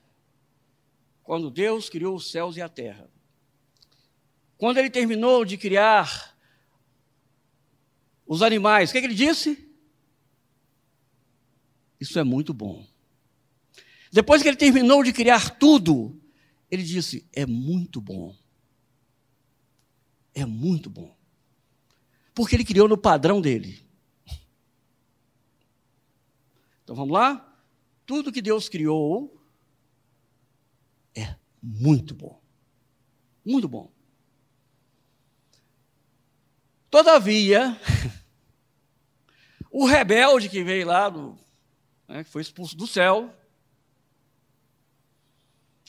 quando 1.22 1.50
Deus 1.50 1.88
criou 1.88 2.16
os 2.16 2.30
céus 2.30 2.56
e 2.56 2.62
a 2.62 2.68
terra, 2.68 3.10
quando 4.58 4.78
ele 4.78 4.90
terminou 4.90 5.44
de 5.44 5.56
criar 5.56 6.36
os 8.26 8.42
animais, 8.42 8.90
o 8.90 8.92
que, 8.92 8.98
é 8.98 9.00
que 9.00 9.06
ele 9.06 9.14
disse? 9.14 9.66
Isso 12.00 12.18
é 12.18 12.24
muito 12.24 12.52
bom. 12.52 12.86
Depois 14.10 14.42
que 14.42 14.48
ele 14.48 14.56
terminou 14.56 15.02
de 15.02 15.12
criar 15.12 15.58
tudo, 15.58 16.20
ele 16.70 16.82
disse: 16.82 17.26
é 17.32 17.46
muito 17.46 18.00
bom. 18.00 18.36
É 20.34 20.44
muito 20.44 20.90
bom. 20.90 21.16
Porque 22.34 22.54
ele 22.54 22.64
criou 22.64 22.88
no 22.88 22.98
padrão 22.98 23.40
dele. 23.40 23.85
Então 26.86 26.94
vamos 26.94 27.12
lá? 27.12 27.44
Tudo 28.06 28.30
que 28.30 28.40
Deus 28.40 28.68
criou 28.68 29.44
é 31.16 31.34
muito 31.60 32.14
bom. 32.14 32.40
Muito 33.44 33.66
bom. 33.66 33.90
Todavia, 36.88 37.76
o 39.68 39.84
rebelde 39.84 40.48
que 40.48 40.62
veio 40.62 40.86
lá, 40.86 41.08
do, 41.08 41.36
né, 42.06 42.22
que 42.22 42.30
foi 42.30 42.42
expulso 42.42 42.76
do 42.76 42.86
céu, 42.86 43.34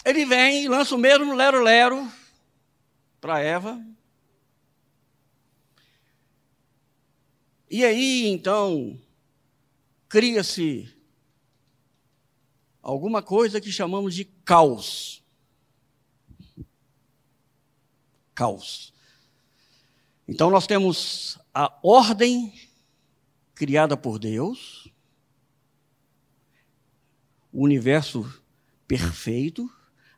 ele 0.04 0.25
vem 0.25 0.63
e 0.63 0.68
lança 0.68 0.96
o 0.96 0.98
mesmo 0.98 1.36
lero-lero 1.36 2.12
para 3.22 3.39
Eva. 3.39 3.80
E 7.70 7.86
aí, 7.86 8.25
então, 8.30 9.00
cria-se 10.10 10.94
alguma 12.82 13.22
coisa 13.22 13.60
que 13.60 13.72
chamamos 13.72 14.16
de 14.16 14.26
caos. 14.26 15.24
Caos. 18.34 18.94
Então, 20.28 20.50
nós 20.50 20.68
temos 20.68 21.40
a 21.54 21.78
ordem 21.82 22.54
criada 23.56 23.98
por 23.98 24.20
Deus, 24.20 24.92
o 27.52 27.64
universo 27.64 28.42
perfeito, 28.88 29.70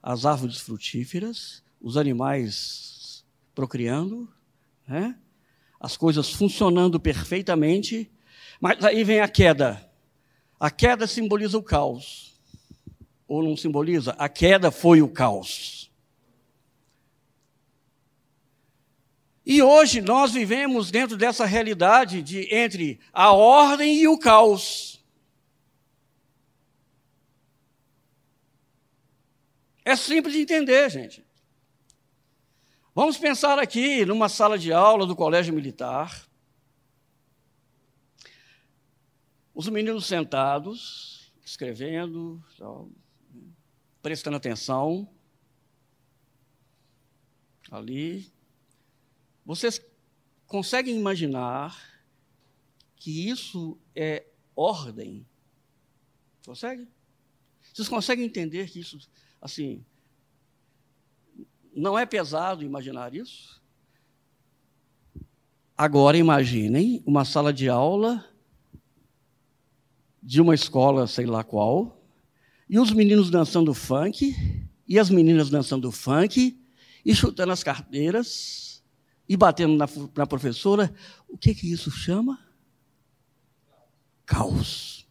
as 0.01 0.25
árvores 0.25 0.59
frutíferas, 0.59 1.63
os 1.79 1.95
animais 1.95 3.25
procriando, 3.55 4.31
né? 4.87 5.17
as 5.79 5.95
coisas 5.95 6.29
funcionando 6.31 6.99
perfeitamente, 6.99 8.11
mas 8.59 8.83
aí 8.83 9.03
vem 9.03 9.21
a 9.21 9.27
queda. 9.27 9.89
A 10.59 10.69
queda 10.69 11.07
simboliza 11.07 11.57
o 11.57 11.63
caos. 11.63 12.39
Ou 13.27 13.41
não 13.41 13.55
simboliza? 13.55 14.11
A 14.17 14.27
queda 14.27 14.71
foi 14.71 15.01
o 15.01 15.07
caos. 15.07 15.89
E 19.45 19.63
hoje 19.63 20.01
nós 20.01 20.31
vivemos 20.31 20.91
dentro 20.91 21.17
dessa 21.17 21.45
realidade 21.45 22.21
de 22.21 22.53
entre 22.53 22.99
a 23.11 23.31
ordem 23.31 23.95
e 23.95 24.07
o 24.07 24.17
caos. 24.17 25.03
É 29.83 29.95
simples 29.95 30.35
de 30.35 30.41
entender, 30.41 30.87
gente. 30.91 31.25
Vamos 32.93 33.17
pensar 33.17 33.57
aqui 33.57 34.05
numa 34.05 34.29
sala 34.29 34.55
de 34.55 34.71
aula 34.71 35.07
do 35.07 35.15
colégio 35.15 35.53
militar. 35.53 36.28
Os 39.59 39.67
meninos 39.67 40.05
sentados, 40.05 41.33
escrevendo, 41.43 42.41
prestando 44.01 44.37
atenção. 44.37 45.05
Ali. 47.69 48.31
Vocês 49.45 49.85
conseguem 50.47 50.97
imaginar 50.97 51.77
que 52.95 53.29
isso 53.29 53.77
é 53.93 54.27
ordem? 54.55 55.27
Consegue? 56.45 56.87
Vocês 57.73 57.89
conseguem 57.89 58.23
entender 58.23 58.69
que 58.69 58.79
isso, 58.79 58.97
assim, 59.41 59.83
não 61.75 61.99
é 61.99 62.05
pesado 62.05 62.63
imaginar 62.63 63.13
isso? 63.13 63.61
Agora 65.77 66.17
imaginem 66.17 67.03
uma 67.05 67.25
sala 67.25 67.51
de 67.51 67.67
aula 67.67 68.25
de 70.21 70.41
uma 70.41 70.53
escola, 70.53 71.07
sei 71.07 71.25
lá 71.25 71.43
qual, 71.43 72.03
e 72.69 72.77
os 72.77 72.91
meninos 72.91 73.29
dançando 73.29 73.73
funk, 73.73 74.35
e 74.87 74.99
as 74.99 75.09
meninas 75.09 75.49
dançando 75.49 75.91
funk, 75.91 76.59
e 77.05 77.15
chutando 77.15 77.51
as 77.51 77.63
carteiras, 77.63 78.83
e 79.27 79.37
batendo 79.37 79.75
na, 79.75 79.87
na 80.15 80.27
professora. 80.27 80.93
O 81.27 81.37
que, 81.37 81.53
que 81.53 81.71
isso 81.71 81.91
chama? 81.91 82.39
Caos. 84.25 85.07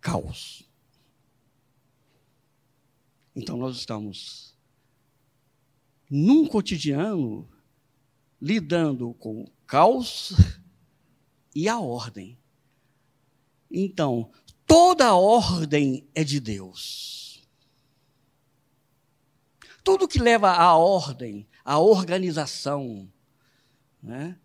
Caos. 0.00 0.68
Então 3.34 3.56
nós 3.56 3.76
estamos 3.76 4.54
num 6.10 6.46
cotidiano 6.46 7.48
lidando 8.40 9.14
com 9.14 9.50
caos 9.66 10.34
e 11.54 11.68
a 11.68 11.78
ordem. 11.78 12.38
Então, 13.70 14.30
toda 14.66 15.06
a 15.06 15.14
ordem 15.14 16.06
é 16.14 16.22
de 16.22 16.40
Deus. 16.40 17.42
Tudo 19.82 20.08
que 20.08 20.18
leva 20.18 20.50
à 20.52 20.76
ordem, 20.76 21.46
à 21.64 21.78
organização, 21.78 23.10
né, 24.02 24.38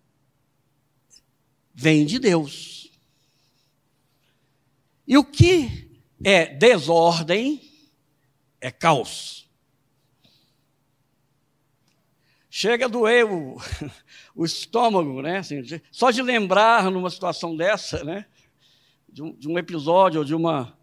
vem 1.74 2.06
de 2.06 2.18
Deus. 2.18 2.92
E 5.06 5.18
o 5.18 5.24
que 5.24 6.02
é 6.24 6.48
desordem 6.48 7.62
é 8.60 8.72
caos. 8.72 9.47
Chega 12.60 12.86
a 12.86 12.88
doer 12.88 13.24
o, 13.24 13.56
o 14.34 14.44
estômago, 14.44 15.22
né? 15.22 15.38
Assim, 15.38 15.62
só 15.92 16.10
de 16.10 16.24
lembrar 16.24 16.90
numa 16.90 17.12
situação 17.12 17.56
dessa, 17.56 18.04
né? 18.04 18.26
De 19.08 19.22
um, 19.22 19.32
de 19.36 19.48
um 19.48 19.60
episódio 19.60 20.22
ou 20.22 20.26
de 20.26 20.34
uma, 20.34 20.76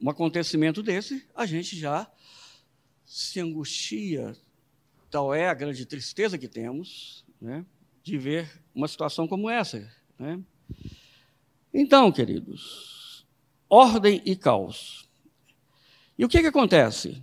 um 0.00 0.08
acontecimento 0.08 0.80
desse, 0.80 1.28
a 1.34 1.44
gente 1.44 1.76
já 1.76 2.08
se 3.04 3.40
angustia. 3.40 4.36
Tal 5.10 5.34
é 5.34 5.48
a 5.48 5.54
grande 5.54 5.84
tristeza 5.84 6.38
que 6.38 6.46
temos, 6.46 7.24
né? 7.40 7.66
De 8.00 8.16
ver 8.16 8.62
uma 8.72 8.86
situação 8.86 9.26
como 9.26 9.50
essa, 9.50 9.92
né? 10.16 10.40
Então, 11.74 12.12
queridos, 12.12 13.26
ordem 13.68 14.22
e 14.24 14.36
caos. 14.36 15.10
E 16.16 16.24
o 16.24 16.28
que, 16.28 16.40
que 16.40 16.46
acontece? 16.46 17.20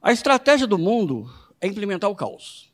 A 0.00 0.12
estratégia 0.12 0.68
do 0.68 0.78
mundo 0.78 1.39
é 1.60 1.66
implementar 1.66 2.10
o 2.10 2.16
caos. 2.16 2.70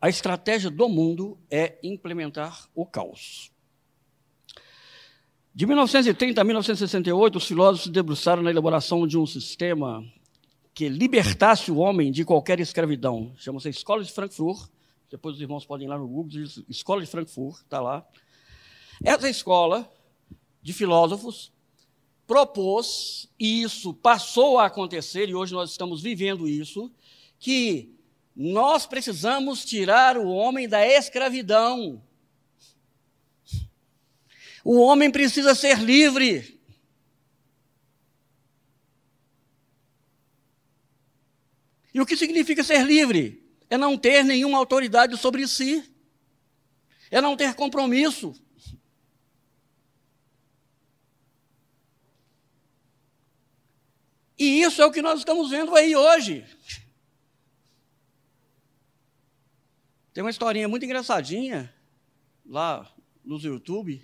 A 0.00 0.08
estratégia 0.08 0.70
do 0.70 0.88
mundo 0.88 1.38
é 1.50 1.78
implementar 1.82 2.68
o 2.74 2.86
caos. 2.86 3.52
De 5.52 5.66
1930 5.66 6.40
a 6.40 6.44
1968, 6.44 7.36
os 7.36 7.44
filósofos 7.44 7.84
se 7.84 7.90
debruçaram 7.90 8.42
na 8.42 8.50
elaboração 8.50 9.06
de 9.06 9.18
um 9.18 9.26
sistema 9.26 10.02
que 10.72 10.88
libertasse 10.88 11.70
o 11.70 11.76
homem 11.76 12.10
de 12.10 12.24
qualquer 12.24 12.60
escravidão. 12.60 13.32
Chama-se 13.36 13.68
Escola 13.68 14.02
de 14.02 14.10
Frankfurt. 14.10 14.70
Depois 15.10 15.34
os 15.34 15.42
irmãos 15.42 15.66
podem 15.66 15.86
ir 15.86 15.90
lá 15.90 15.98
no 15.98 16.06
Google, 16.06 16.44
Escola 16.68 17.02
de 17.02 17.08
Frankfurt, 17.08 17.62
está 17.62 17.80
lá. 17.80 18.06
Essa 19.04 19.28
escola 19.28 19.90
de 20.62 20.72
filósofos 20.72 21.52
propôs, 22.30 23.28
e 23.40 23.62
isso 23.62 23.92
passou 23.92 24.56
a 24.56 24.66
acontecer, 24.66 25.28
e 25.28 25.34
hoje 25.34 25.52
nós 25.52 25.72
estamos 25.72 26.00
vivendo 26.00 26.46
isso, 26.46 26.88
que 27.40 27.92
nós 28.36 28.86
precisamos 28.86 29.64
tirar 29.64 30.16
o 30.16 30.28
homem 30.28 30.68
da 30.68 30.86
escravidão. 30.86 32.00
O 34.62 34.78
homem 34.78 35.10
precisa 35.10 35.56
ser 35.56 35.80
livre. 35.80 36.60
E 41.92 42.00
o 42.00 42.06
que 42.06 42.16
significa 42.16 42.62
ser 42.62 42.86
livre? 42.86 43.40
é 43.70 43.78
não 43.78 43.96
ter 43.96 44.24
nenhuma 44.24 44.58
autoridade 44.58 45.16
sobre 45.16 45.46
si, 45.46 45.88
é 47.08 47.20
não 47.20 47.36
ter 47.36 47.54
compromisso. 47.54 48.34
E 54.40 54.62
isso 54.62 54.80
é 54.80 54.86
o 54.86 54.90
que 54.90 55.02
nós 55.02 55.18
estamos 55.18 55.50
vendo 55.50 55.76
aí 55.76 55.94
hoje. 55.94 56.46
Tem 60.14 60.24
uma 60.24 60.30
historinha 60.30 60.66
muito 60.66 60.82
engraçadinha 60.82 61.70
lá 62.46 62.90
no 63.22 63.38
YouTube 63.38 64.02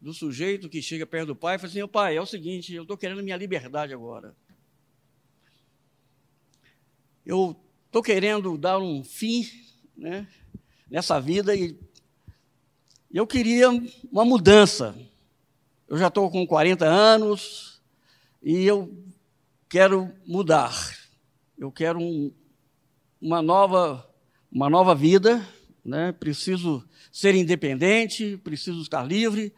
do 0.00 0.12
sujeito 0.12 0.68
que 0.68 0.82
chega 0.82 1.06
perto 1.06 1.28
do 1.28 1.36
pai 1.36 1.54
e 1.54 1.58
fala 1.60 1.70
assim: 1.70 1.86
pai, 1.86 2.16
é 2.16 2.20
o 2.20 2.26
seguinte, 2.26 2.74
eu 2.74 2.82
estou 2.82 2.96
querendo 2.96 3.22
minha 3.22 3.36
liberdade 3.36 3.94
agora. 3.94 4.34
Eu 7.24 7.56
estou 7.86 8.02
querendo 8.02 8.58
dar 8.58 8.80
um 8.80 9.04
fim 9.04 9.48
né, 9.96 10.26
nessa 10.90 11.20
vida 11.20 11.54
e 11.54 11.78
eu 13.14 13.28
queria 13.28 13.68
uma 14.10 14.24
mudança. 14.24 14.92
Eu 15.86 15.96
já 15.96 16.08
estou 16.08 16.28
com 16.32 16.44
40 16.44 16.84
anos 16.84 17.80
e 18.42 18.64
eu 18.64 18.92
quero 19.70 20.12
mudar. 20.26 20.74
Eu 21.56 21.70
quero 21.70 22.00
um, 22.00 22.32
uma, 23.22 23.40
nova, 23.40 24.04
uma 24.50 24.68
nova 24.68 24.96
vida, 24.96 25.46
né? 25.84 26.10
preciso 26.10 26.84
ser 27.12 27.36
independente, 27.36 28.36
preciso 28.42 28.82
estar 28.82 29.04
livre. 29.04 29.54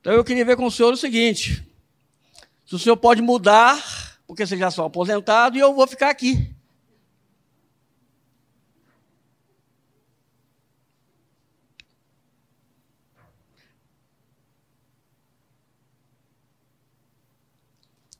Então 0.00 0.14
eu 0.14 0.24
queria 0.24 0.46
ver 0.46 0.56
com 0.56 0.64
o 0.64 0.70
senhor 0.70 0.94
o 0.94 0.96
seguinte: 0.96 1.62
se 2.64 2.74
o 2.74 2.78
senhor 2.78 2.96
pode 2.96 3.20
mudar, 3.20 4.18
porque 4.26 4.46
você 4.46 4.56
já 4.56 4.70
sou 4.70 4.86
aposentado 4.86 5.58
e 5.58 5.60
eu 5.60 5.74
vou 5.74 5.86
ficar 5.86 6.08
aqui. 6.08 6.50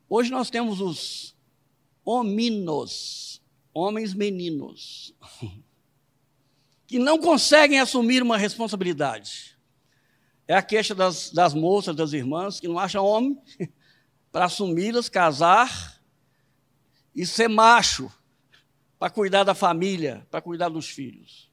Hoje 0.09 0.31
nós 0.31 0.49
temos 0.49 0.81
os 0.81 1.37
hominos, 2.05 3.43
homens 3.75 4.15
meninos, 4.15 5.15
que 6.87 6.99
não 6.99 7.19
conseguem 7.19 7.79
assumir 7.79 8.23
uma 8.23 8.39
responsabilidade. 8.39 9.59
É 10.47 10.55
a 10.55 10.63
queixa 10.63 10.95
das, 10.95 11.31
das 11.31 11.53
moças, 11.53 11.95
das 11.95 12.15
irmãs, 12.15 12.59
que 12.59 12.67
não 12.67 12.79
acham 12.79 13.05
homem 13.05 13.39
para 14.33 14.47
assumi-las, 14.47 15.11
casar 15.11 16.03
e 17.15 17.27
ser 17.27 17.49
macho 17.49 18.11
para 18.99 19.11
cuidar 19.11 19.45
da 19.45 19.55
família, 19.55 20.27
para 20.31 20.41
cuidar 20.41 20.71
dos 20.71 20.89
filhos. 20.89 21.51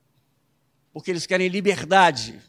Porque 0.93 1.11
eles 1.11 1.25
querem 1.25 1.49
liberdade. 1.49 2.41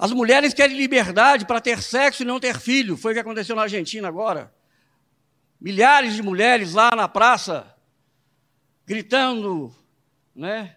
As 0.00 0.12
mulheres 0.12 0.54
querem 0.54 0.78
liberdade 0.78 1.44
para 1.44 1.60
ter 1.60 1.82
sexo 1.82 2.22
e 2.22 2.24
não 2.24 2.40
ter 2.40 2.58
filho. 2.58 2.96
Foi 2.96 3.12
o 3.12 3.14
que 3.14 3.20
aconteceu 3.20 3.54
na 3.54 3.64
Argentina 3.64 4.08
agora. 4.08 4.50
Milhares 5.60 6.14
de 6.14 6.22
mulheres 6.22 6.72
lá 6.72 6.90
na 6.96 7.06
praça 7.06 7.76
gritando, 8.86 9.70
né, 10.34 10.74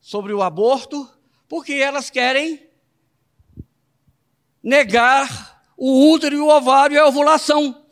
sobre 0.00 0.32
o 0.32 0.42
aborto, 0.42 1.06
porque 1.46 1.74
elas 1.74 2.08
querem 2.08 2.66
negar 4.62 5.62
o 5.76 6.10
útero 6.10 6.34
e 6.34 6.40
o 6.40 6.48
ovário 6.48 6.94
e 6.94 6.98
a 6.98 7.06
ovulação. 7.06 7.84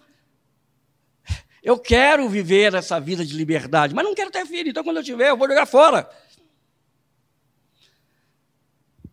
Eu 1.62 1.78
quero 1.78 2.30
viver 2.30 2.72
essa 2.72 2.98
vida 2.98 3.26
de 3.26 3.36
liberdade, 3.36 3.94
mas 3.94 4.06
não 4.06 4.14
quero 4.14 4.30
ter 4.30 4.46
filho, 4.46 4.70
então 4.70 4.82
quando 4.82 4.96
eu 4.96 5.04
tiver, 5.04 5.28
eu 5.28 5.36
vou 5.36 5.46
jogar 5.46 5.66
fora. 5.66 6.08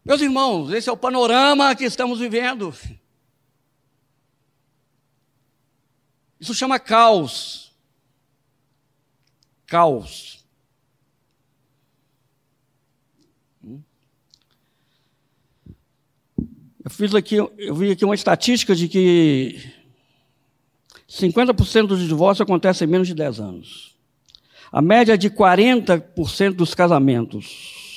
Meus 0.10 0.22
irmãos, 0.24 0.74
esse 0.74 0.90
é 0.90 0.92
o 0.92 0.98
panorama 0.98 1.76
que 1.76 1.84
estamos 1.84 2.18
vivendo. 2.18 2.74
Isso 6.40 6.56
chama 6.56 6.80
caos. 6.80 7.72
Caos. 9.68 10.44
Eu 16.84 16.90
fiz 16.90 17.14
aqui, 17.14 17.36
eu 17.36 17.76
vi 17.76 17.92
aqui 17.92 18.04
uma 18.04 18.16
estatística 18.16 18.76
de 18.76 18.88
que 18.88 19.62
50% 21.08 21.86
dos 21.86 22.00
divórcios 22.00 22.42
acontecem 22.42 22.88
em 22.88 22.90
menos 22.92 23.08
de 23.08 23.14
10 23.14 23.40
anos. 23.40 23.96
A 24.72 24.82
média 24.82 25.14
é 25.14 25.18
de 25.18 25.30
40% 25.30 26.54
dos 26.56 26.74
casamentos. 26.74 27.89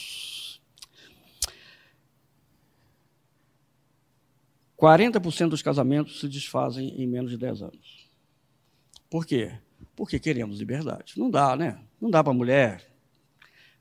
40% 4.82 5.48
dos 5.48 5.62
casamentos 5.62 6.18
se 6.18 6.26
desfazem 6.26 7.00
em 7.00 7.06
menos 7.06 7.30
de 7.30 7.38
10 7.38 7.62
anos. 7.62 8.10
Por 9.08 9.24
quê? 9.24 9.56
Porque 9.94 10.18
queremos 10.18 10.58
liberdade. 10.58 11.14
Não 11.16 11.30
dá, 11.30 11.54
né? 11.54 11.80
Não 12.00 12.10
dá 12.10 12.24
para 12.24 12.32
a 12.32 12.36
mulher 12.36 12.92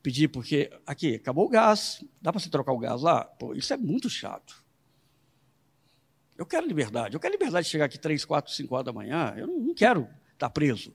pedir 0.03 0.27
porque 0.27 0.71
aqui 0.85 1.15
acabou 1.15 1.47
o 1.47 1.49
gás, 1.49 2.05
dá 2.21 2.31
para 2.31 2.39
você 2.39 2.51
trocar 2.51 2.71
o 2.71 2.77
gás 2.77 3.01
lá? 3.01 3.23
Pô, 3.23 3.55
isso 3.55 3.73
é 3.73 3.77
muito 3.77 4.11
chato. 4.11 4.63
Eu 6.37 6.45
quero 6.45 6.67
liberdade. 6.67 7.15
Eu 7.15 7.19
quero 7.19 7.33
liberdade 7.33 7.65
de 7.65 7.71
chegar 7.71 7.85
aqui 7.85 7.97
3, 7.97 8.23
4, 8.23 8.53
5 8.53 8.75
horas 8.75 8.85
da 8.85 8.93
manhã. 8.93 9.33
Eu 9.35 9.47
não, 9.47 9.73
quero 9.73 10.07
estar 10.33 10.51
preso. 10.51 10.93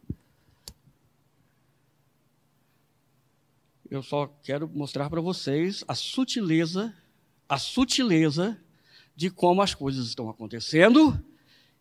Eu 3.90 4.05
só 4.05 4.29
quero 4.45 4.69
mostrar 4.69 5.11
para 5.11 5.21
vocês 5.21 5.85
a 5.88 5.97
sutileza, 5.97 6.95
a 7.49 7.59
sutileza 7.59 8.61
de 9.17 9.31
como 9.31 9.63
as 9.63 9.75
coisas 9.75 10.07
estão 10.07 10.29
acontecendo 10.29 11.19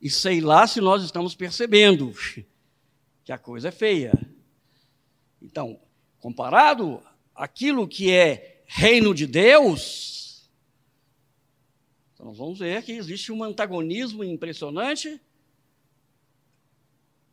e 0.02 0.10
sei 0.10 0.40
lá 0.40 0.66
se 0.66 0.80
nós 0.80 1.04
estamos 1.04 1.36
percebendo 1.36 2.14
que 3.24 3.32
a 3.32 3.38
coisa 3.38 3.68
é 3.68 3.72
feia. 3.72 4.14
Então, 5.42 5.80
comparado 6.20 7.04
aquilo 7.36 7.88
que 7.88 8.12
é 8.12 8.64
reino 8.66 9.14
de 9.14 9.28
Deus, 9.28 10.50
então 12.14 12.28
nós 12.28 12.38
vamos 12.38 12.60
ver 12.60 12.82
que 12.84 12.94
existe 12.94 13.32
um 13.32 13.44
antagonismo 13.44 14.24
impressionante 14.24 15.22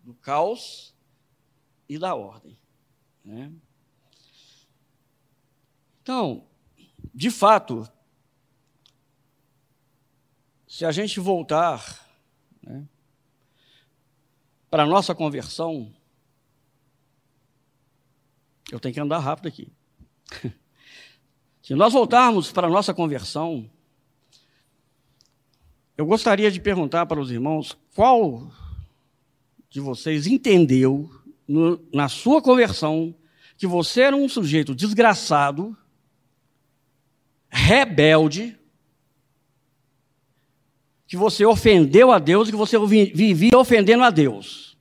do 0.03 0.15
caos 0.15 0.93
e 1.89 1.97
da 1.97 2.15
ordem. 2.15 2.59
Né? 3.25 3.53
Então, 6.03 6.49
de 7.15 7.31
fato, 7.31 7.89
se 10.73 10.87
a 10.87 10.91
gente 10.91 11.21
voltar 11.21 12.09
né, 12.63 12.83
para 14.71 14.85
a 14.85 14.87
nossa 14.87 15.15
conversão, 15.15 15.93
eu 18.71 18.81
tenho 18.81 18.95
que 18.95 19.01
andar 19.01 19.19
rápido 19.19 19.49
aqui. 19.49 19.71
Se 21.63 21.75
nós 21.75 21.93
voltarmos 21.93 22.51
para 22.51 22.69
a 22.69 22.71
nossa 22.71 22.95
conversão, 22.95 23.71
eu 25.95 26.07
gostaria 26.07 26.51
de 26.51 26.59
perguntar 26.59 27.05
para 27.05 27.21
os 27.21 27.31
irmãos 27.31 27.77
qual 27.95 28.51
de 29.69 29.79
vocês 29.79 30.27
entendeu 30.27 31.11
no, 31.47 31.87
na 31.93 32.09
sua 32.09 32.41
conversão 32.41 33.15
que 33.59 33.67
você 33.67 34.01
era 34.01 34.17
um 34.17 34.27
sujeito 34.27 34.75
desgraçado, 34.75 35.77
rebelde, 37.51 38.59
que 41.13 41.17
você 41.19 41.45
ofendeu 41.45 42.11
a 42.11 42.19
Deus 42.19 42.49
e 42.49 42.53
que 42.53 42.57
você 42.57 42.79
vivia 42.79 43.59
ofendendo 43.59 44.03
a 44.03 44.09
Deus. 44.09 44.79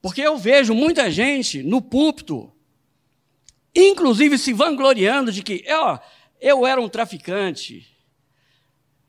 Porque 0.00 0.22
eu 0.22 0.38
vejo 0.38 0.72
muita 0.72 1.10
gente 1.10 1.62
no 1.62 1.82
púlpito, 1.82 2.50
inclusive 3.76 4.38
se 4.38 4.54
vangloriando 4.54 5.30
de 5.30 5.42
que, 5.42 5.62
ó, 5.68 5.98
eu 6.40 6.66
era 6.66 6.80
um 6.80 6.88
traficante, 6.88 7.86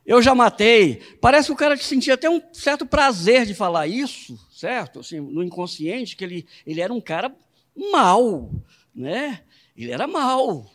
eu 0.05 0.21
já 0.21 0.35
matei. 0.35 0.97
Parece 1.21 1.47
que 1.47 1.53
o 1.53 1.55
cara 1.55 1.77
sentia 1.77 2.15
até 2.15 2.29
um 2.29 2.41
certo 2.51 2.85
prazer 2.85 3.45
de 3.45 3.53
falar 3.53 3.87
isso, 3.87 4.37
certo? 4.51 4.99
Assim, 4.99 5.21
no 5.21 5.41
inconsciente, 5.41 6.17
que 6.17 6.25
ele, 6.25 6.45
ele 6.67 6.81
era 6.81 6.93
um 6.93 6.99
cara 6.99 7.33
mau, 7.73 8.51
né? 8.93 9.45
Ele 9.77 9.93
era 9.93 10.05
mau. 10.07 10.69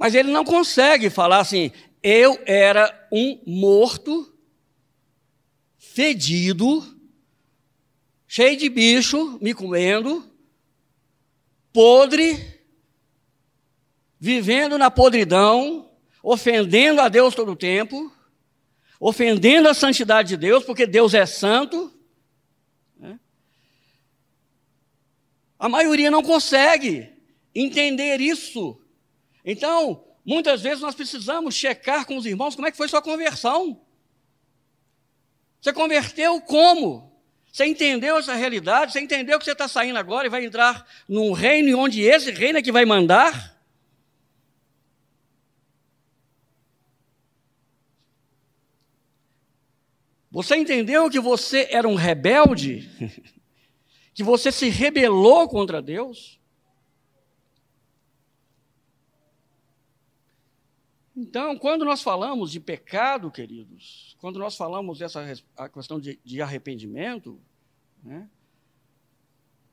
Mas 0.00 0.14
ele 0.14 0.32
não 0.32 0.46
consegue 0.46 1.10
falar 1.10 1.40
assim, 1.40 1.70
eu 2.02 2.40
era 2.46 3.06
um 3.12 3.38
morto, 3.46 4.34
fedido, 5.76 6.82
cheio 8.26 8.56
de 8.56 8.70
bicho, 8.70 9.38
me 9.42 9.52
comendo, 9.52 10.24
podre, 11.70 12.62
vivendo 14.18 14.78
na 14.78 14.90
podridão, 14.90 15.90
ofendendo 16.22 17.02
a 17.02 17.10
Deus 17.10 17.34
todo 17.34 17.52
o 17.52 17.56
tempo, 17.56 18.10
ofendendo 18.98 19.68
a 19.68 19.74
santidade 19.74 20.30
de 20.30 20.38
Deus, 20.38 20.64
porque 20.64 20.86
Deus 20.86 21.12
é 21.12 21.26
santo. 21.26 21.92
Né? 22.98 23.20
A 25.58 25.68
maioria 25.68 26.10
não 26.10 26.22
consegue 26.22 27.12
entender 27.54 28.18
isso. 28.18 28.80
Então, 29.44 30.04
muitas 30.24 30.62
vezes 30.62 30.80
nós 30.80 30.94
precisamos 30.94 31.54
checar 31.54 32.06
com 32.06 32.16
os 32.16 32.26
irmãos 32.26 32.54
como 32.54 32.66
é 32.66 32.70
que 32.70 32.76
foi 32.76 32.88
sua 32.88 33.02
conversão. 33.02 33.80
Você 35.60 35.72
converteu 35.72 36.40
como? 36.40 37.10
Você 37.52 37.66
entendeu 37.66 38.16
essa 38.16 38.34
realidade? 38.34 38.92
Você 38.92 39.00
entendeu 39.00 39.38
que 39.38 39.44
você 39.44 39.52
está 39.52 39.66
saindo 39.66 39.98
agora 39.98 40.26
e 40.26 40.30
vai 40.30 40.44
entrar 40.44 40.86
num 41.08 41.32
reino 41.32 41.78
onde 41.78 42.00
esse 42.02 42.30
reino 42.30 42.58
é 42.58 42.62
que 42.62 42.72
vai 42.72 42.84
mandar? 42.84 43.60
Você 50.30 50.56
entendeu 50.56 51.10
que 51.10 51.18
você 51.18 51.66
era 51.70 51.88
um 51.88 51.96
rebelde? 51.96 52.88
que 54.14 54.22
você 54.22 54.52
se 54.52 54.68
rebelou 54.68 55.48
contra 55.48 55.82
Deus? 55.82 56.39
Então, 61.20 61.54
quando 61.58 61.84
nós 61.84 62.02
falamos 62.02 62.50
de 62.50 62.58
pecado, 62.58 63.30
queridos, 63.30 64.16
quando 64.22 64.38
nós 64.38 64.56
falamos 64.56 65.00
dessa 65.00 65.22
a 65.54 65.68
questão 65.68 66.00
de, 66.00 66.18
de 66.24 66.40
arrependimento, 66.40 67.38
né, 68.02 68.26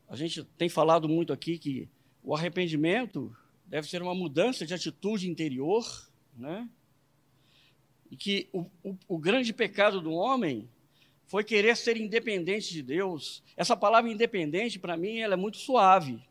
a 0.09 0.15
gente 0.17 0.43
tem 0.57 0.67
falado 0.67 1.07
muito 1.07 1.31
aqui 1.31 1.57
que 1.57 1.87
o 2.21 2.35
arrependimento 2.35 3.33
deve 3.65 3.87
ser 3.87 4.01
uma 4.01 4.13
mudança 4.13 4.65
de 4.65 4.73
atitude 4.73 5.29
interior, 5.29 5.85
né? 6.37 6.69
E 8.11 8.17
que 8.17 8.49
o, 8.51 8.65
o, 8.83 8.97
o 9.07 9.17
grande 9.17 9.53
pecado 9.53 10.01
do 10.01 10.11
homem 10.11 10.69
foi 11.27 11.45
querer 11.45 11.77
ser 11.77 11.95
independente 11.95 12.73
de 12.73 12.83
Deus. 12.83 13.41
Essa 13.55 13.77
palavra 13.77 14.11
independente, 14.11 14.77
para 14.77 14.97
mim, 14.97 15.19
ela 15.19 15.35
é 15.35 15.37
muito 15.37 15.55
suave. 15.55 16.21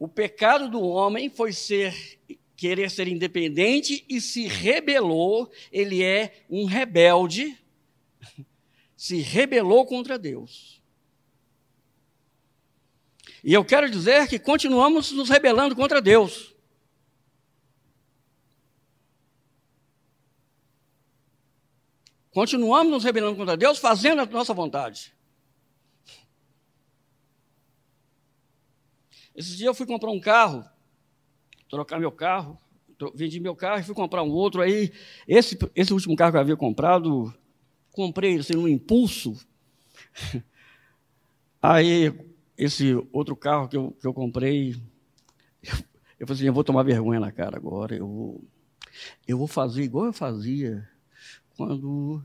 O 0.00 0.08
pecado 0.08 0.70
do 0.70 0.80
homem 0.80 1.28
foi 1.28 1.52
ser 1.52 2.18
querer 2.56 2.90
ser 2.90 3.06
independente 3.06 4.02
e 4.08 4.18
se 4.18 4.46
rebelou. 4.46 5.52
Ele 5.70 6.02
é 6.02 6.42
um 6.48 6.64
rebelde, 6.64 7.62
se 8.96 9.18
rebelou 9.18 9.84
contra 9.84 10.18
Deus. 10.18 10.82
E 13.44 13.52
eu 13.52 13.62
quero 13.62 13.90
dizer 13.90 14.26
que 14.26 14.38
continuamos 14.38 15.12
nos 15.12 15.28
rebelando 15.28 15.76
contra 15.76 16.00
Deus. 16.00 16.54
Continuamos 22.30 22.90
nos 22.90 23.04
rebelando 23.04 23.36
contra 23.36 23.54
Deus, 23.54 23.78
fazendo 23.78 24.22
a 24.22 24.26
nossa 24.26 24.54
vontade. 24.54 25.12
Esses 29.40 29.56
dias 29.56 29.68
eu 29.68 29.74
fui 29.74 29.86
comprar 29.86 30.10
um 30.10 30.20
carro, 30.20 30.62
trocar 31.70 31.98
meu 31.98 32.12
carro, 32.12 32.58
vendi 33.14 33.40
meu 33.40 33.56
carro 33.56 33.80
e 33.80 33.82
fui 33.82 33.94
comprar 33.94 34.22
um 34.22 34.28
outro. 34.28 34.60
Aí, 34.60 34.92
esse, 35.26 35.58
esse 35.74 35.94
último 35.94 36.14
carro 36.14 36.32
que 36.32 36.36
eu 36.36 36.42
havia 36.42 36.56
comprado, 36.58 37.32
comprei 37.90 38.36
assim, 38.36 38.52
no 38.52 38.68
impulso. 38.68 39.34
Aí, 41.62 42.12
esse 42.54 42.92
outro 43.10 43.34
carro 43.34 43.66
que 43.66 43.78
eu, 43.78 43.96
que 43.98 44.06
eu 44.06 44.12
comprei, 44.12 44.72
eu, 45.62 45.72
eu 46.18 46.26
falei 46.26 46.40
assim: 46.40 46.46
eu 46.46 46.52
vou 46.52 46.62
tomar 46.62 46.82
vergonha 46.82 47.18
na 47.18 47.32
cara 47.32 47.56
agora. 47.56 47.96
Eu 47.96 48.06
vou, 48.06 48.44
eu 49.26 49.38
vou 49.38 49.46
fazer 49.46 49.82
igual 49.82 50.04
eu 50.04 50.12
fazia 50.12 50.86
quando 51.56 52.22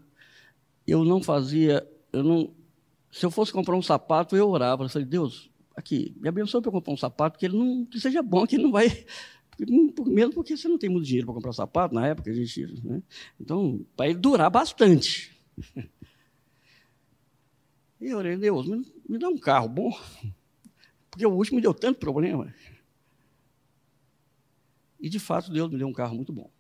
eu 0.86 1.06
não 1.06 1.23
fazia, 1.23 1.89
eu 2.12 2.23
não, 2.25 2.54
se 3.10 3.25
eu 3.25 3.32
fosse 3.32 3.54
comprar 3.54 3.78
um 3.78 3.82
sapato, 3.82 4.36
eu 4.36 4.49
orava. 4.49 4.84
Eu 4.84 4.89
falei, 4.89 5.08
Deus, 5.08 5.49
aqui, 5.75 6.15
me 6.19 6.29
abençoe 6.29 6.61
para 6.61 6.71
comprar 6.71 6.93
um 6.93 6.97
sapato 6.97 7.38
que 7.38 7.45
ele 7.45 7.57
não 7.57 7.85
que 7.85 7.99
seja 7.99 8.21
bom, 8.21 8.45
que 8.47 8.55
ele 8.55 8.63
não 8.63 8.71
vai. 8.71 9.05
Mesmo 10.07 10.33
porque 10.33 10.55
você 10.55 10.67
não 10.67 10.77
tem 10.77 10.89
muito 10.89 11.05
dinheiro 11.05 11.27
para 11.27 11.35
comprar 11.35 11.53
sapato 11.53 11.95
na 11.95 12.07
época, 12.07 12.29
a 12.29 12.33
gente. 12.33 12.65
Né? 12.83 13.01
Então, 13.39 13.85
para 13.95 14.09
ele 14.09 14.19
durar 14.19 14.49
bastante. 14.49 15.31
E 17.97 18.09
eu 18.09 18.17
orei, 18.17 18.35
Deus, 18.35 18.67
me, 18.67 18.85
me 19.07 19.17
dá 19.17 19.29
um 19.29 19.38
carro 19.38 19.69
bom, 19.69 19.97
porque 21.09 21.25
o 21.25 21.31
último 21.31 21.55
me 21.55 21.61
deu 21.61 21.73
tanto 21.73 21.97
problema. 21.97 22.53
E 24.99 25.09
de 25.09 25.17
fato, 25.17 25.51
Deus 25.51 25.71
me 25.71 25.77
deu 25.77 25.88
um 25.88 25.93
carro 25.93 26.13
muito 26.13 26.33
bom. 26.33 26.51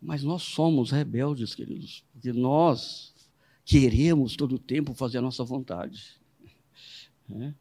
Mas 0.00 0.22
nós 0.22 0.42
somos 0.42 0.90
rebeldes, 0.90 1.54
queridos, 1.54 2.02
porque 2.12 2.32
nós 2.32 3.09
queremos 3.70 4.34
todo 4.34 4.56
o 4.56 4.58
tempo 4.58 4.94
fazer 4.94 5.18
a 5.18 5.22
nossa 5.22 5.44
vontade. 5.44 6.16
Né? 7.28 7.54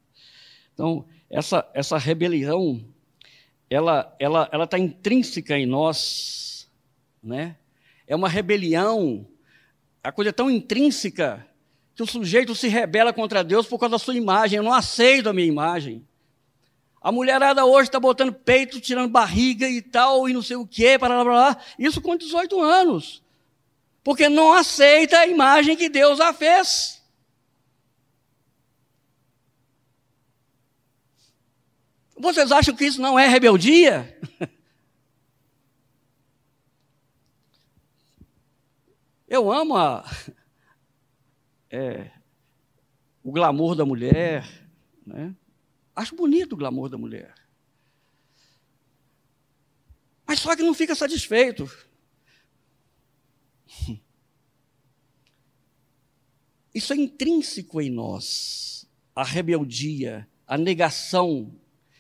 Então, 0.74 1.06
essa, 1.30 1.70
essa 1.72 2.00
rebelião, 2.00 2.84
ela 3.70 4.16
ela 4.20 4.50
ela 4.52 4.64
está 4.64 4.80
intrínseca 4.80 5.56
em 5.56 5.68
nós, 5.68 6.68
né? 7.22 7.58
É 8.08 8.16
uma 8.16 8.28
rebelião, 8.28 9.24
a 10.04 10.12
coisa 10.12 10.30
é 10.30 10.34
tão 10.34 10.50
intrínseca 10.50 11.46
que 11.94 12.02
o 12.02 12.08
sujeito 12.08 12.56
se 12.56 12.68
rebela 12.68 13.14
contra 13.14 13.44
Deus 13.44 13.68
por 13.68 13.78
causa 13.78 13.92
da 13.92 14.00
sua 14.00 14.16
imagem. 14.16 14.58
Eu 14.58 14.64
não 14.64 14.74
aceito 14.74 15.30
a 15.30 15.34
minha 15.34 15.46
imagem. 15.46 16.04
A 17.00 17.12
mulherada 17.12 17.64
hoje 17.66 17.90
está 17.90 18.00
botando 18.00 18.34
peito, 18.34 18.82
tirando 18.82 19.12
barriga 19.12 19.70
e 19.70 19.80
tal, 19.80 20.28
e 20.28 20.34
não 20.34 20.42
sei 20.42 20.58
o 20.58 20.66
quê, 20.66 20.98
para 20.98 21.18
lá, 21.18 21.24
para 21.24 21.34
lá. 21.36 21.58
Isso 21.78 22.02
com 22.02 22.18
18 22.18 22.60
anos. 22.60 23.22
Porque 24.10 24.28
não 24.28 24.54
aceita 24.54 25.20
a 25.20 25.28
imagem 25.28 25.78
que 25.78 25.88
Deus 25.88 26.20
a 26.20 26.34
fez. 26.34 27.00
Vocês 32.18 32.52
acham 32.52 32.76
que 32.76 32.86
isso 32.86 33.00
não 33.00 33.20
é 33.20 33.28
rebeldia? 33.28 34.20
Eu 39.30 39.52
amo 39.52 39.78
a, 39.78 40.04
é, 41.70 42.10
o 43.24 43.32
glamour 43.32 43.76
da 43.76 43.86
mulher, 43.86 44.44
né? 45.06 45.36
Acho 45.96 46.16
bonito 46.16 46.54
o 46.54 46.58
glamour 46.58 46.90
da 46.90 46.98
mulher. 46.98 47.36
Mas 50.26 50.40
só 50.40 50.56
que 50.56 50.64
não 50.64 50.74
fica 50.74 50.96
satisfeito. 50.96 51.70
Isso 56.74 56.94
é 56.94 56.96
intrínseco 56.96 57.82
em 57.82 57.90
nós. 57.90 58.88
A 59.16 59.24
rebeldia, 59.24 60.28
a 60.48 60.58
negação 60.58 61.54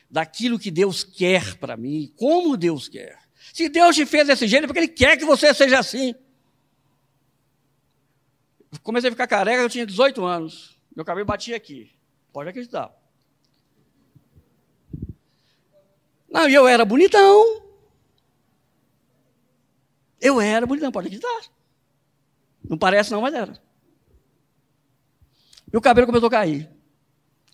daquilo 0.10 0.60
que 0.60 0.71
Deus 0.71 1.03
quer 1.03 1.58
para 1.58 1.75
mim, 1.75 2.13
como 2.15 2.55
Deus 2.55 2.88
quer. 2.88 3.19
Se 3.53 3.67
Deus 3.67 3.95
te 3.95 4.05
fez 4.05 4.27
desse 4.27 4.47
jeito, 4.47 4.63
é 4.63 4.67
porque 4.67 4.79
Ele 4.79 4.88
quer 4.88 5.17
que 5.17 5.25
você 5.25 5.53
seja 5.53 5.79
assim. 5.79 6.15
Comecei 8.84 9.10
a 9.10 9.12
ficar 9.12 9.27
careca, 9.27 9.62
eu 9.62 9.69
tinha 9.69 9.86
18 9.86 10.23
anos. 10.23 10.79
Meu 10.95 11.03
cabelo 11.03 11.25
batia 11.25 11.55
aqui. 11.55 11.91
Pode 12.32 12.49
acreditar. 12.49 12.93
Não, 16.29 16.47
eu 16.47 16.67
era 16.67 16.86
bonitão. 16.86 17.63
Eu 20.21 20.39
era 20.39 20.65
bonitão, 20.65 20.91
pode 20.91 21.08
acreditar. 21.08 21.51
Não 22.67 22.78
parece 22.78 23.12
não, 23.12 23.22
mas 23.22 23.34
era. 23.34 23.62
O 25.74 25.82
cabelo 25.82 26.08
começou 26.08 26.28
a 26.28 26.32
cair. 26.32 26.69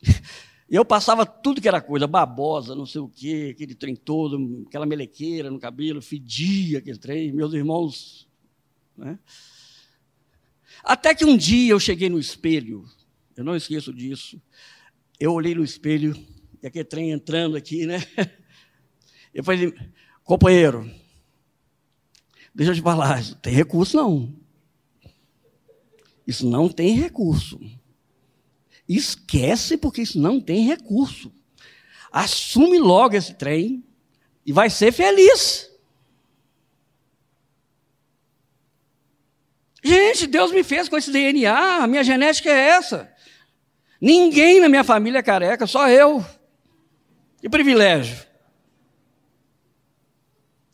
E 0.68 0.76
eu 0.76 0.84
passava 0.84 1.28
tudo 1.28 1.62
que 1.62 1.68
era 1.68 1.80
coisa, 1.80 2.08
babosa, 2.08 2.74
não 2.74 2.88
sei 2.88 3.00
o 3.00 3.08
quê, 3.08 3.52
aquele 3.54 3.76
trem 3.76 3.96
todo, 3.96 4.66
aquela 4.68 4.86
melequeira 4.86 5.52
no 5.52 5.60
cabelo, 5.60 6.02
fedia 6.02 6.80
aquele 6.80 6.98
trem, 6.98 7.32
meus 7.32 7.54
irmãos. 7.54 8.28
Né? 8.98 9.20
Até 10.84 11.14
que 11.14 11.24
um 11.24 11.38
dia 11.38 11.72
eu 11.72 11.80
cheguei 11.80 12.10
no 12.10 12.18
espelho, 12.18 12.84
eu 13.38 13.44
não 13.44 13.56
esqueço 13.56 13.94
disso. 13.94 14.42
Eu 15.20 15.34
olhei 15.34 15.54
no 15.54 15.64
espelho, 15.64 16.16
e 16.64 16.68
aquele 16.68 16.84
trem 16.84 17.12
entrando 17.12 17.56
aqui, 17.56 17.86
né? 17.86 18.00
Eu 19.34 19.44
falei, 19.44 19.74
companheiro, 20.24 20.90
deixa 22.54 22.72
eu 22.72 22.76
te 22.76 22.82
falar, 22.82 23.20
isso 23.20 23.36
tem 23.36 23.54
recurso 23.54 23.98
não. 23.98 24.34
Isso 26.26 26.48
não 26.48 26.70
tem 26.70 26.96
recurso. 26.96 27.60
Esquece, 28.88 29.78
porque 29.78 30.02
isso 30.02 30.20
não 30.20 30.40
tem 30.40 30.66
recurso. 30.66 31.32
Assume 32.12 32.80
logo 32.80 33.16
esse 33.16 33.34
trem 33.34 33.84
e 34.46 34.52
vai 34.52 34.70
ser 34.70 34.92
feliz. 34.92 35.70
Gente, 39.84 40.26
Deus 40.26 40.52
me 40.52 40.64
fez 40.64 40.90
com 40.90 40.98
esse 40.98 41.12
DNA, 41.12 41.84
a 41.84 41.88
minha 41.88 42.04
genética 42.04 42.50
é 42.50 42.70
essa. 42.70 43.14
Ninguém 44.02 44.60
na 44.60 44.68
minha 44.68 44.84
família 44.84 45.20
é 45.20 45.24
careca, 45.24 45.68
só 45.68 45.88
eu. 45.90 46.26
Que 47.40 47.50
privilégio. 47.50 48.26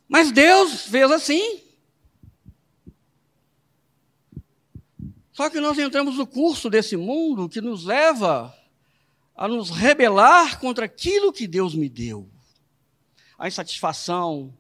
Mas 0.08 0.32
Deus 0.32 0.88
fez 0.88 1.10
assim. 1.12 1.61
Só 5.42 5.50
que 5.50 5.60
nós 5.60 5.80
entramos 5.80 6.18
no 6.18 6.28
curso 6.28 6.70
desse 6.70 6.96
mundo 6.96 7.50
que 7.50 7.60
nos 7.60 7.84
leva 7.84 8.56
a 9.36 9.48
nos 9.48 9.72
rebelar 9.72 10.60
contra 10.60 10.86
aquilo 10.86 11.34
que 11.34 11.48
Deus 11.48 11.74
me 11.74 11.90
deu. 11.90 12.30
A 13.40 13.48
insatisfação, 13.48 14.54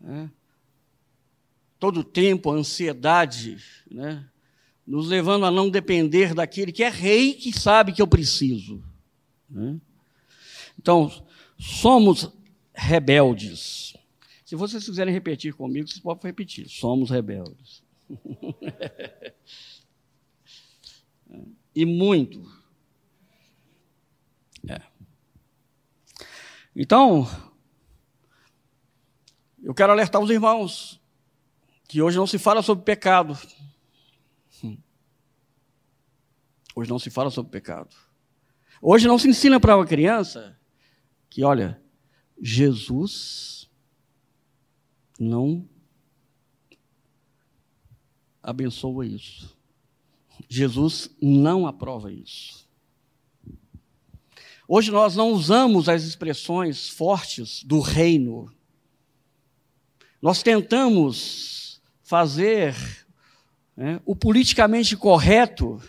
né? 0.00 0.30
todo 1.76 1.98
o 1.98 2.04
tempo 2.04 2.52
a 2.52 2.54
ansiedade, 2.54 3.60
né? 3.90 4.24
nos 4.86 5.08
levando 5.08 5.44
a 5.44 5.50
não 5.50 5.68
depender 5.68 6.32
daquele 6.32 6.70
que 6.70 6.84
é 6.84 6.88
rei 6.88 7.34
que 7.34 7.52
sabe 7.52 7.92
que 7.92 8.00
eu 8.00 8.06
preciso. 8.06 8.80
Né? 9.50 9.76
Então, 10.78 11.10
somos 11.58 12.30
rebeldes. 12.72 13.96
Se 14.44 14.54
vocês 14.54 14.84
quiserem 14.84 15.12
repetir 15.12 15.52
comigo, 15.52 15.88
vocês 15.88 15.98
podem 15.98 16.28
repetir. 16.28 16.68
Somos 16.68 17.10
rebeldes. 17.10 17.81
e 21.74 21.84
muito. 21.84 22.42
É. 24.68 24.80
Então, 26.74 27.26
eu 29.62 29.74
quero 29.74 29.92
alertar 29.92 30.20
os 30.20 30.30
irmãos 30.30 31.00
que 31.88 32.00
hoje 32.00 32.16
não 32.16 32.26
se 32.26 32.38
fala 32.38 32.62
sobre 32.62 32.84
pecado. 32.84 33.38
Hoje 36.74 36.90
não 36.90 36.98
se 36.98 37.10
fala 37.10 37.30
sobre 37.30 37.52
pecado. 37.52 37.94
Hoje 38.80 39.06
não 39.06 39.18
se 39.18 39.28
ensina 39.28 39.60
para 39.60 39.76
uma 39.76 39.86
criança 39.86 40.58
que, 41.28 41.44
olha, 41.44 41.80
Jesus 42.40 43.70
não 45.20 45.68
abençoa 48.42 49.06
isso. 49.06 49.56
Jesus 50.48 51.10
não 51.20 51.66
aprova 51.66 52.12
isso. 52.12 52.68
Hoje 54.66 54.90
nós 54.90 55.14
não 55.14 55.32
usamos 55.32 55.88
as 55.88 56.02
expressões 56.04 56.88
fortes 56.88 57.62
do 57.62 57.80
reino. 57.80 58.50
Nós 60.20 60.42
tentamos 60.42 61.80
fazer 62.02 62.74
né, 63.76 64.00
o 64.04 64.16
politicamente 64.16 64.96
correto, 64.96 65.82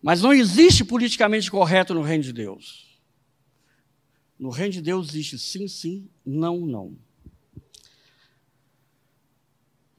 mas 0.00 0.22
não 0.22 0.32
existe 0.32 0.84
politicamente 0.84 1.50
correto 1.50 1.94
no 1.94 2.02
reino 2.02 2.22
de 2.22 2.32
Deus. 2.32 3.00
No 4.38 4.50
reino 4.50 4.74
de 4.74 4.82
Deus 4.82 5.08
existe 5.08 5.38
sim, 5.38 5.66
sim, 5.66 6.08
não, 6.24 6.60
não. 6.60 6.96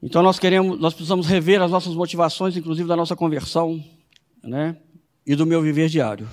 Então 0.02 0.22
nós 0.22 0.38
queremos, 0.38 0.80
nós 0.80 0.94
precisamos 0.94 1.26
rever 1.26 1.60
as 1.60 1.70
nossas 1.70 1.94
motivações, 1.94 2.56
inclusive 2.56 2.88
da 2.88 2.96
nossa 2.96 3.14
conversão, 3.14 3.82
né? 4.42 4.76
E 5.26 5.34
do 5.34 5.46
meu 5.46 5.60
viver 5.60 5.88
diário. 5.88 6.28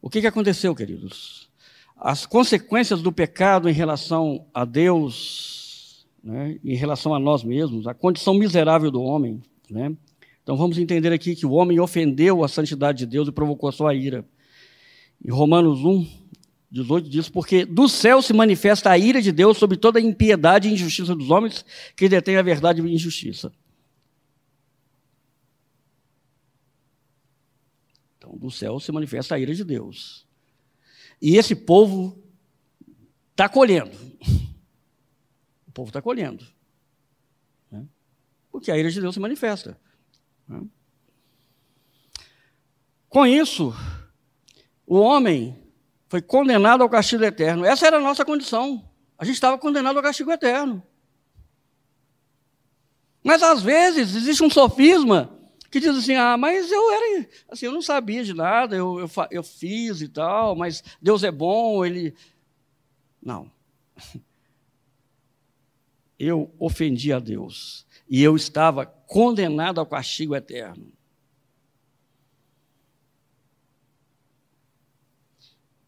O 0.00 0.08
que, 0.08 0.20
que 0.20 0.26
aconteceu, 0.26 0.74
queridos? 0.74 1.50
As 1.96 2.24
consequências 2.24 3.02
do 3.02 3.10
pecado 3.10 3.68
em 3.68 3.72
relação 3.72 4.46
a 4.54 4.64
Deus, 4.64 6.06
né? 6.22 6.58
em 6.62 6.76
relação 6.76 7.14
a 7.14 7.18
nós 7.18 7.42
mesmos, 7.42 7.86
a 7.88 7.94
condição 7.94 8.34
miserável 8.34 8.90
do 8.90 9.02
homem, 9.02 9.42
né? 9.68 9.96
Então 10.42 10.56
vamos 10.56 10.78
entender 10.78 11.12
aqui 11.12 11.34
que 11.34 11.44
o 11.44 11.50
homem 11.50 11.80
ofendeu 11.80 12.44
a 12.44 12.48
santidade 12.48 12.98
de 12.98 13.06
Deus 13.06 13.26
e 13.26 13.32
provocou 13.32 13.68
a 13.68 13.72
sua 13.72 13.92
ira. 13.96 14.24
Em 15.24 15.32
Romanos 15.32 15.80
1, 15.84 16.06
18 16.70 17.08
diz: 17.08 17.28
Porque 17.28 17.64
do 17.64 17.88
céu 17.88 18.20
se 18.20 18.32
manifesta 18.32 18.90
a 18.90 18.98
ira 18.98 19.22
de 19.22 19.30
Deus 19.32 19.56
sobre 19.58 19.76
toda 19.76 19.98
a 19.98 20.02
impiedade 20.02 20.68
e 20.68 20.72
injustiça 20.72 21.14
dos 21.14 21.30
homens 21.30 21.64
que 21.96 22.08
detêm 22.08 22.36
a 22.36 22.42
verdade 22.42 22.82
e 22.82 22.94
injustiça. 22.94 23.52
Então, 28.18 28.36
do 28.36 28.50
céu 28.50 28.80
se 28.80 28.90
manifesta 28.90 29.34
a 29.34 29.38
ira 29.38 29.54
de 29.54 29.64
Deus. 29.64 30.26
E 31.22 31.36
esse 31.36 31.54
povo 31.54 32.22
está 33.30 33.48
colhendo. 33.48 33.96
O 35.66 35.72
povo 35.72 35.90
está 35.90 36.02
colhendo. 36.02 36.44
Né? 37.70 37.86
Porque 38.50 38.70
a 38.70 38.76
ira 38.76 38.90
de 38.90 39.00
Deus 39.00 39.14
se 39.14 39.20
manifesta. 39.20 39.80
Né? 40.48 40.62
Com 43.08 43.26
isso, 43.26 43.72
o 44.86 44.96
homem 44.98 45.65
foi 46.08 46.22
condenado 46.22 46.82
ao 46.82 46.88
castigo 46.88 47.24
eterno. 47.24 47.64
Essa 47.64 47.86
era 47.86 47.96
a 47.96 48.00
nossa 48.00 48.24
condição. 48.24 48.88
A 49.18 49.24
gente 49.24 49.34
estava 49.34 49.58
condenado 49.58 49.96
ao 49.96 50.02
castigo 50.02 50.30
eterno. 50.30 50.82
Mas 53.22 53.42
às 53.42 53.62
vezes 53.62 54.14
existe 54.14 54.42
um 54.42 54.50
sofisma 54.50 55.36
que 55.70 55.80
diz 55.80 55.96
assim: 55.96 56.14
ah, 56.14 56.36
mas 56.36 56.70
eu 56.70 56.92
era, 56.92 57.28
assim, 57.48 57.66
eu 57.66 57.72
não 57.72 57.82
sabia 57.82 58.22
de 58.22 58.32
nada, 58.32 58.76
eu, 58.76 59.00
eu, 59.00 59.10
eu 59.30 59.42
fiz 59.42 60.00
e 60.00 60.08
tal, 60.08 60.54
mas 60.54 60.82
Deus 61.02 61.24
é 61.24 61.30
bom, 61.30 61.84
ele. 61.84 62.14
Não. 63.22 63.50
Eu 66.18 66.50
ofendi 66.58 67.12
a 67.12 67.18
Deus 67.18 67.86
e 68.08 68.22
eu 68.22 68.34
estava 68.34 68.86
condenado 68.86 69.78
ao 69.78 69.84
castigo 69.84 70.34
eterno. 70.34 70.90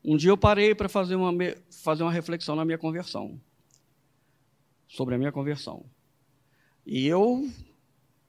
Um 0.09 0.17
dia 0.17 0.31
eu 0.31 0.39
parei 0.39 0.75
para 0.75 0.89
fazer 0.89 1.17
uma, 1.17 1.31
fazer 1.71 2.03
uma 2.03 2.11
reflexão 2.11 2.57
na 2.57 2.65
minha 2.65 2.79
conversão, 2.79 3.39
sobre 4.89 5.15
a 5.15 5.19
minha 5.19 5.31
conversão. 5.31 5.85
E 6.87 7.07
eu, 7.07 7.47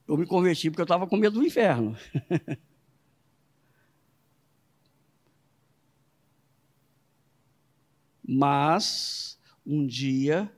eu 0.06 0.18
me 0.18 0.26
converti 0.26 0.68
porque 0.68 0.82
eu 0.82 0.84
estava 0.84 1.06
com 1.06 1.16
medo 1.16 1.40
do 1.40 1.46
inferno. 1.46 1.96
Mas, 8.28 9.40
um 9.64 9.86
dia, 9.86 10.54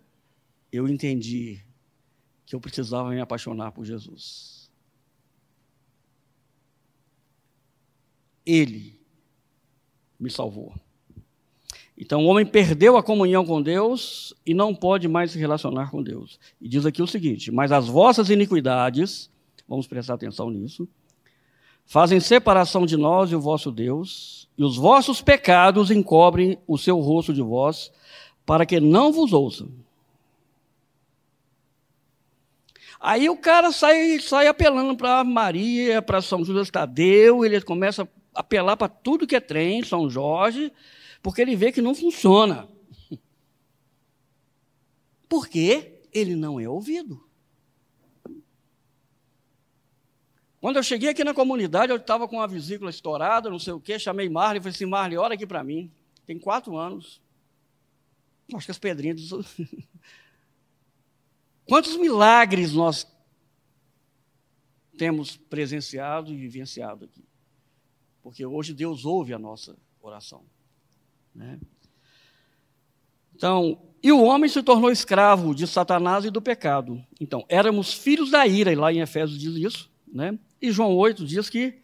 eu 0.72 0.88
entendi 0.88 1.64
que 2.44 2.56
eu 2.56 2.60
precisava 2.60 3.10
me 3.10 3.20
apaixonar 3.20 3.70
por 3.70 3.84
Jesus. 3.84 4.68
Ele 8.44 9.00
me 10.18 10.28
salvou. 10.28 10.74
Então 11.96 12.24
o 12.24 12.28
homem 12.28 12.44
perdeu 12.44 12.96
a 12.96 13.02
comunhão 13.02 13.44
com 13.44 13.60
Deus 13.60 14.34
e 14.44 14.54
não 14.54 14.74
pode 14.74 15.08
mais 15.08 15.30
se 15.30 15.38
relacionar 15.38 15.90
com 15.90 16.02
Deus. 16.02 16.38
E 16.60 16.68
diz 16.68 16.86
aqui 16.86 17.02
o 17.02 17.06
seguinte: 17.06 17.52
Mas 17.52 17.70
as 17.70 17.86
vossas 17.86 18.30
iniquidades, 18.30 19.30
vamos 19.68 19.86
prestar 19.86 20.14
atenção 20.14 20.50
nisso, 20.50 20.88
fazem 21.84 22.20
separação 22.20 22.86
de 22.86 22.96
nós 22.96 23.30
e 23.30 23.36
o 23.36 23.40
vosso 23.40 23.70
Deus, 23.70 24.48
e 24.56 24.64
os 24.64 24.76
vossos 24.76 25.20
pecados 25.20 25.90
encobrem 25.90 26.58
o 26.66 26.78
seu 26.78 26.98
rosto 26.98 27.32
de 27.32 27.42
vós, 27.42 27.92
para 28.46 28.64
que 28.66 28.80
não 28.80 29.12
vos 29.12 29.32
ouçam. 29.32 29.68
Aí 32.98 33.28
o 33.28 33.36
cara 33.36 33.72
sai, 33.72 34.20
sai 34.20 34.46
apelando 34.46 34.96
para 34.96 35.24
Maria, 35.24 36.00
para 36.00 36.22
São 36.22 36.44
Judas 36.44 36.70
Tadeu, 36.70 37.44
ele 37.44 37.60
começa 37.60 38.04
a 38.32 38.40
apelar 38.40 38.76
para 38.76 38.88
tudo 38.88 39.26
que 39.26 39.34
é 39.34 39.40
trem, 39.40 39.82
São 39.82 40.08
Jorge, 40.08 40.72
porque 41.22 41.40
ele 41.40 41.54
vê 41.54 41.70
que 41.70 41.80
não 41.80 41.94
funciona. 41.94 42.68
Porque 45.28 46.02
ele 46.12 46.34
não 46.34 46.60
é 46.60 46.68
ouvido. 46.68 47.26
Quando 50.60 50.76
eu 50.76 50.82
cheguei 50.82 51.08
aqui 51.08 51.24
na 51.24 51.34
comunidade, 51.34 51.90
eu 51.90 51.96
estava 51.96 52.28
com 52.28 52.36
uma 52.36 52.46
vesícula 52.46 52.90
estourada, 52.90 53.50
não 53.50 53.58
sei 53.58 53.72
o 53.72 53.80
quê, 53.80 53.98
chamei 53.98 54.28
Marley 54.28 54.58
e 54.58 54.62
falei 54.62 54.74
assim, 54.74 54.86
Marley, 54.86 55.18
olha 55.18 55.34
aqui 55.34 55.46
para 55.46 55.64
mim. 55.64 55.90
Tem 56.26 56.38
quatro 56.38 56.76
anos. 56.76 57.20
Acho 58.54 58.66
que 58.66 58.70
as 58.70 58.78
pedrinhas... 58.78 59.30
Quantos 61.64 61.96
milagres 61.96 62.72
nós 62.74 63.06
temos 64.98 65.36
presenciado 65.36 66.32
e 66.32 66.36
vivenciado 66.36 67.06
aqui? 67.06 67.24
Porque 68.22 68.44
hoje 68.44 68.74
Deus 68.74 69.04
ouve 69.04 69.32
a 69.32 69.38
nossa 69.38 69.76
oração. 70.00 70.44
Né? 71.34 71.58
Então, 73.34 73.80
e 74.02 74.10
o 74.10 74.22
homem 74.22 74.48
se 74.48 74.62
tornou 74.62 74.90
escravo 74.90 75.54
de 75.54 75.66
Satanás 75.66 76.24
e 76.24 76.30
do 76.30 76.42
pecado. 76.42 77.04
Então, 77.20 77.44
éramos 77.48 77.92
filhos 77.92 78.30
da 78.30 78.46
ira, 78.46 78.72
e 78.72 78.76
lá 78.76 78.92
em 78.92 79.00
Efésios 79.00 79.38
diz 79.38 79.54
isso, 79.54 79.90
né? 80.12 80.36
E 80.60 80.72
João 80.72 80.96
8 80.96 81.24
diz 81.24 81.48
que 81.48 81.80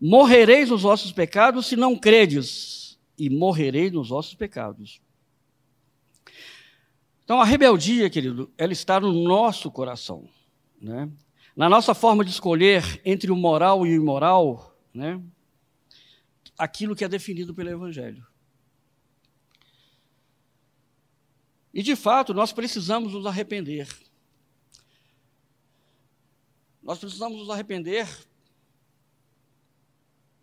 morrereis 0.00 0.70
nos 0.70 0.82
vossos 0.82 1.10
pecados 1.10 1.66
se 1.66 1.74
não 1.74 1.96
credes, 1.96 2.98
e 3.18 3.28
morrereis 3.28 3.92
nos 3.92 4.08
vossos 4.08 4.34
pecados. 4.34 5.00
Então, 7.24 7.40
a 7.40 7.44
rebeldia, 7.44 8.08
querido, 8.08 8.50
ela 8.56 8.72
está 8.72 9.00
no 9.00 9.12
nosso 9.12 9.70
coração, 9.70 10.28
né? 10.80 11.10
Na 11.56 11.68
nossa 11.68 11.92
forma 11.92 12.24
de 12.24 12.30
escolher 12.30 13.00
entre 13.04 13.32
o 13.32 13.36
moral 13.36 13.84
e 13.84 13.90
o 13.90 14.00
imoral, 14.00 14.78
né? 14.94 15.20
Aquilo 16.56 16.94
que 16.94 17.04
é 17.04 17.08
definido 17.08 17.52
pelo 17.52 17.68
Evangelho. 17.68 18.24
E 21.72 21.82
de 21.82 21.94
fato, 21.94 22.32
nós 22.32 22.52
precisamos 22.52 23.12
nos 23.12 23.26
arrepender. 23.26 23.88
Nós 26.82 26.98
precisamos 26.98 27.38
nos 27.38 27.50
arrepender 27.50 28.08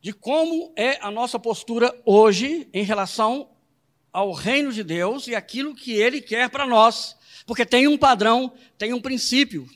de 0.01 0.13
como 0.13 0.71
é 0.75 1.03
a 1.03 1.09
nossa 1.09 1.39
postura 1.39 1.99
hoje 2.05 2.69
em 2.71 2.83
relação 2.83 3.49
ao 4.13 4.31
reino 4.31 4.71
de 4.71 4.83
Deus 4.83 5.27
e 5.27 5.33
aquilo 5.33 5.73
que 5.73 5.93
ele 5.93 6.21
quer 6.21 6.49
para 6.49 6.67
nós. 6.67 7.17
Porque 7.45 7.65
tem 7.65 7.87
um 7.87 7.97
padrão, 7.97 8.53
tem 8.77 8.93
um 8.93 9.01
princípio. 9.01 9.67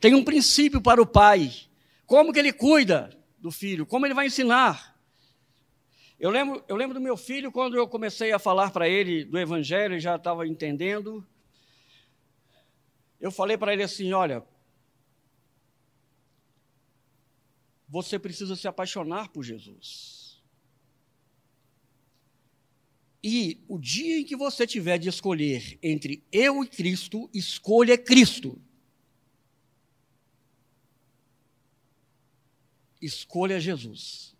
Tem 0.00 0.14
um 0.14 0.22
princípio 0.22 0.80
para 0.80 1.02
o 1.02 1.06
pai. 1.06 1.52
Como 2.06 2.32
que 2.32 2.38
ele 2.38 2.52
cuida 2.52 3.10
do 3.38 3.50
filho, 3.50 3.84
como 3.84 4.06
ele 4.06 4.14
vai 4.14 4.26
ensinar. 4.26 4.93
Eu 6.24 6.30
lembro, 6.30 6.64
eu 6.66 6.74
lembro 6.74 6.94
do 6.94 7.02
meu 7.02 7.18
filho, 7.18 7.52
quando 7.52 7.76
eu 7.76 7.86
comecei 7.86 8.32
a 8.32 8.38
falar 8.38 8.70
para 8.70 8.88
ele 8.88 9.26
do 9.26 9.38
evangelho, 9.38 9.92
ele 9.92 10.00
já 10.00 10.16
estava 10.16 10.48
entendendo. 10.48 11.22
Eu 13.20 13.30
falei 13.30 13.58
para 13.58 13.74
ele 13.74 13.82
assim: 13.82 14.10
olha, 14.14 14.42
você 17.86 18.18
precisa 18.18 18.56
se 18.56 18.66
apaixonar 18.66 19.28
por 19.28 19.42
Jesus. 19.42 20.42
E 23.22 23.62
o 23.68 23.78
dia 23.78 24.18
em 24.18 24.24
que 24.24 24.34
você 24.34 24.66
tiver 24.66 24.96
de 24.96 25.10
escolher 25.10 25.78
entre 25.82 26.24
eu 26.32 26.64
e 26.64 26.66
Cristo, 26.66 27.28
escolha 27.34 27.98
Cristo. 27.98 28.58
Escolha 32.98 33.60
Jesus. 33.60 34.33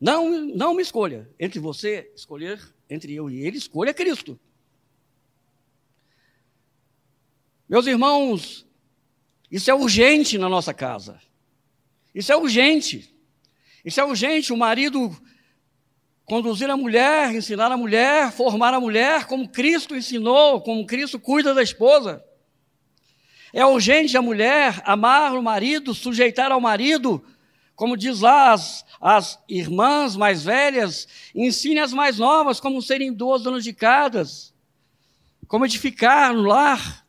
Não, 0.00 0.30
não 0.30 0.74
me 0.74 0.82
escolha. 0.82 1.28
Entre 1.38 1.58
você 1.58 2.10
escolher, 2.14 2.60
entre 2.88 3.14
eu 3.14 3.28
e 3.28 3.40
ele, 3.44 3.58
escolha 3.58 3.92
Cristo. 3.92 4.38
Meus 7.68 7.86
irmãos, 7.86 8.66
isso 9.50 9.70
é 9.70 9.74
urgente 9.74 10.38
na 10.38 10.48
nossa 10.48 10.72
casa. 10.72 11.20
Isso 12.14 12.32
é 12.32 12.36
urgente. 12.36 13.14
Isso 13.84 14.00
é 14.00 14.04
urgente. 14.04 14.52
O 14.52 14.56
marido 14.56 15.14
conduzir 16.24 16.70
a 16.70 16.76
mulher, 16.76 17.34
ensinar 17.34 17.72
a 17.72 17.76
mulher, 17.76 18.30
formar 18.32 18.74
a 18.74 18.80
mulher 18.80 19.26
como 19.26 19.48
Cristo 19.48 19.96
ensinou, 19.96 20.60
como 20.60 20.86
Cristo 20.86 21.18
cuida 21.18 21.54
da 21.54 21.62
esposa. 21.62 22.22
É 23.52 23.64
urgente 23.64 24.16
a 24.16 24.22
mulher 24.22 24.82
amar 24.84 25.34
o 25.34 25.42
marido, 25.42 25.94
sujeitar 25.94 26.52
ao 26.52 26.60
marido, 26.60 27.24
como 27.78 27.96
diz 27.96 28.18
lá 28.18 28.52
as, 28.54 28.84
as 29.00 29.38
irmãs 29.48 30.16
mais 30.16 30.42
velhas, 30.42 31.06
ensine 31.32 31.78
as 31.78 31.92
mais 31.92 32.18
novas 32.18 32.58
como 32.58 32.82
serem 32.82 33.12
duas 33.12 33.44
donas 33.44 33.62
de 33.62 33.72
como 35.46 35.64
edificar 35.64 36.34
no 36.34 36.42
lar. 36.42 37.06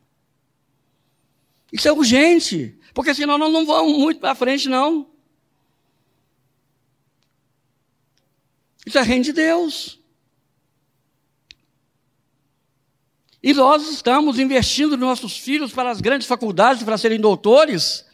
Isso 1.72 1.88
é 1.88 1.92
urgente, 1.92 2.78
porque 2.94 3.12
senão 3.12 3.36
nós 3.36 3.52
não 3.52 3.66
vamos 3.66 3.98
muito 3.98 4.20
para 4.20 4.32
frente, 4.36 4.68
não. 4.68 5.10
Isso 8.86 8.96
é 8.96 9.02
reino 9.02 9.24
de 9.24 9.32
Deus. 9.32 9.98
E 13.42 13.52
nós 13.52 13.90
estamos 13.90 14.38
investindo 14.38 14.90
nos 14.90 15.00
nossos 15.00 15.36
filhos 15.36 15.72
para 15.72 15.90
as 15.90 16.00
grandes 16.00 16.28
faculdades, 16.28 16.84
para 16.84 16.96
serem 16.96 17.18
doutores. 17.18 18.08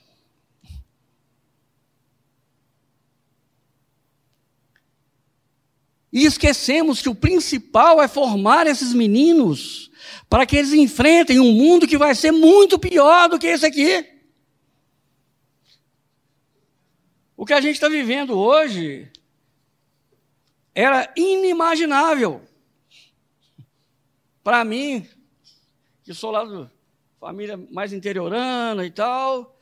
E 6.17 6.25
esquecemos 6.25 7.03
que 7.03 7.11
o 7.11 7.14
principal 7.14 8.01
é 8.01 8.09
formar 8.09 8.67
esses 8.67 8.95
meninos 8.95 9.91
para 10.31 10.47
que 10.47 10.57
eles 10.57 10.73
enfrentem 10.73 11.39
um 11.39 11.53
mundo 11.53 11.87
que 11.87 11.99
vai 11.99 12.14
ser 12.14 12.33
muito 12.33 12.79
pior 12.79 13.29
do 13.29 13.39
que 13.39 13.47
esse 13.47 13.67
aqui. 13.67 14.03
O 17.37 17.45
que 17.45 17.53
a 17.53 17.61
gente 17.61 17.75
está 17.75 17.91
vivendo 17.91 18.33
hoje 18.33 19.12
era 20.75 21.12
inimaginável. 21.14 22.41
Para 24.43 24.64
mim, 24.64 25.07
que 26.03 26.14
sou 26.14 26.31
lá 26.31 26.45
da 26.45 26.71
família 27.21 27.59
mais 27.71 27.93
interiorana 27.93 28.87
e 28.87 28.91
tal. 28.91 29.55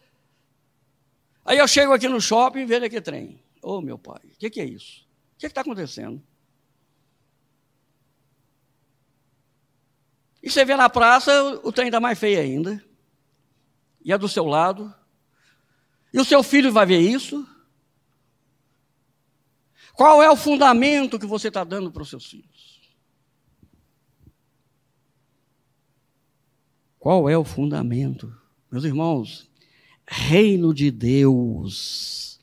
Aí 1.45 1.59
eu 1.59 1.67
chego 1.67 1.93
aqui 1.93 2.09
no 2.09 2.21
shopping 2.21 2.61
e 2.61 2.65
vejo 2.65 2.85
aqui 2.85 3.01
trem. 3.01 3.43
Ô 3.61 3.79
oh, 3.79 3.81
meu 3.81 3.99
pai, 3.99 4.21
o 4.33 4.39
que, 4.39 4.49
que, 4.49 4.61
é 4.61 4.65
isso? 4.65 5.05
O 5.35 5.39
que 5.41 5.47
está 5.47 5.63
acontecendo? 5.63 6.23
E 10.45 10.51
você 10.51 10.63
vê 10.63 10.77
na 10.77 10.91
praça, 10.91 11.59
o 11.65 11.73
trem 11.73 11.87
está 11.87 11.99
mais 11.99 12.19
feio 12.19 12.39
ainda. 12.39 12.85
E 14.05 14.13
é 14.13 14.19
do 14.19 14.29
seu 14.29 14.45
lado. 14.45 14.95
E 16.13 16.21
o 16.21 16.25
seu 16.25 16.43
filho 16.43 16.71
vai 16.71 16.85
ver 16.85 17.01
isso. 17.01 17.49
Qual 19.95 20.23
é 20.23 20.31
o 20.31 20.37
fundamento 20.37 21.19
que 21.19 21.25
você 21.25 21.49
está 21.49 21.65
dando 21.65 21.91
para 21.91 22.03
os 22.03 22.11
seus 22.11 22.27
filhos? 22.27 22.79
Qual 26.99 27.27
é 27.27 27.39
o 27.39 27.45
fundamento? 27.45 28.31
Meus 28.71 28.85
irmãos, 28.85 29.51
reino 30.07 30.75
de 30.75 30.91
Deus. 30.91 32.39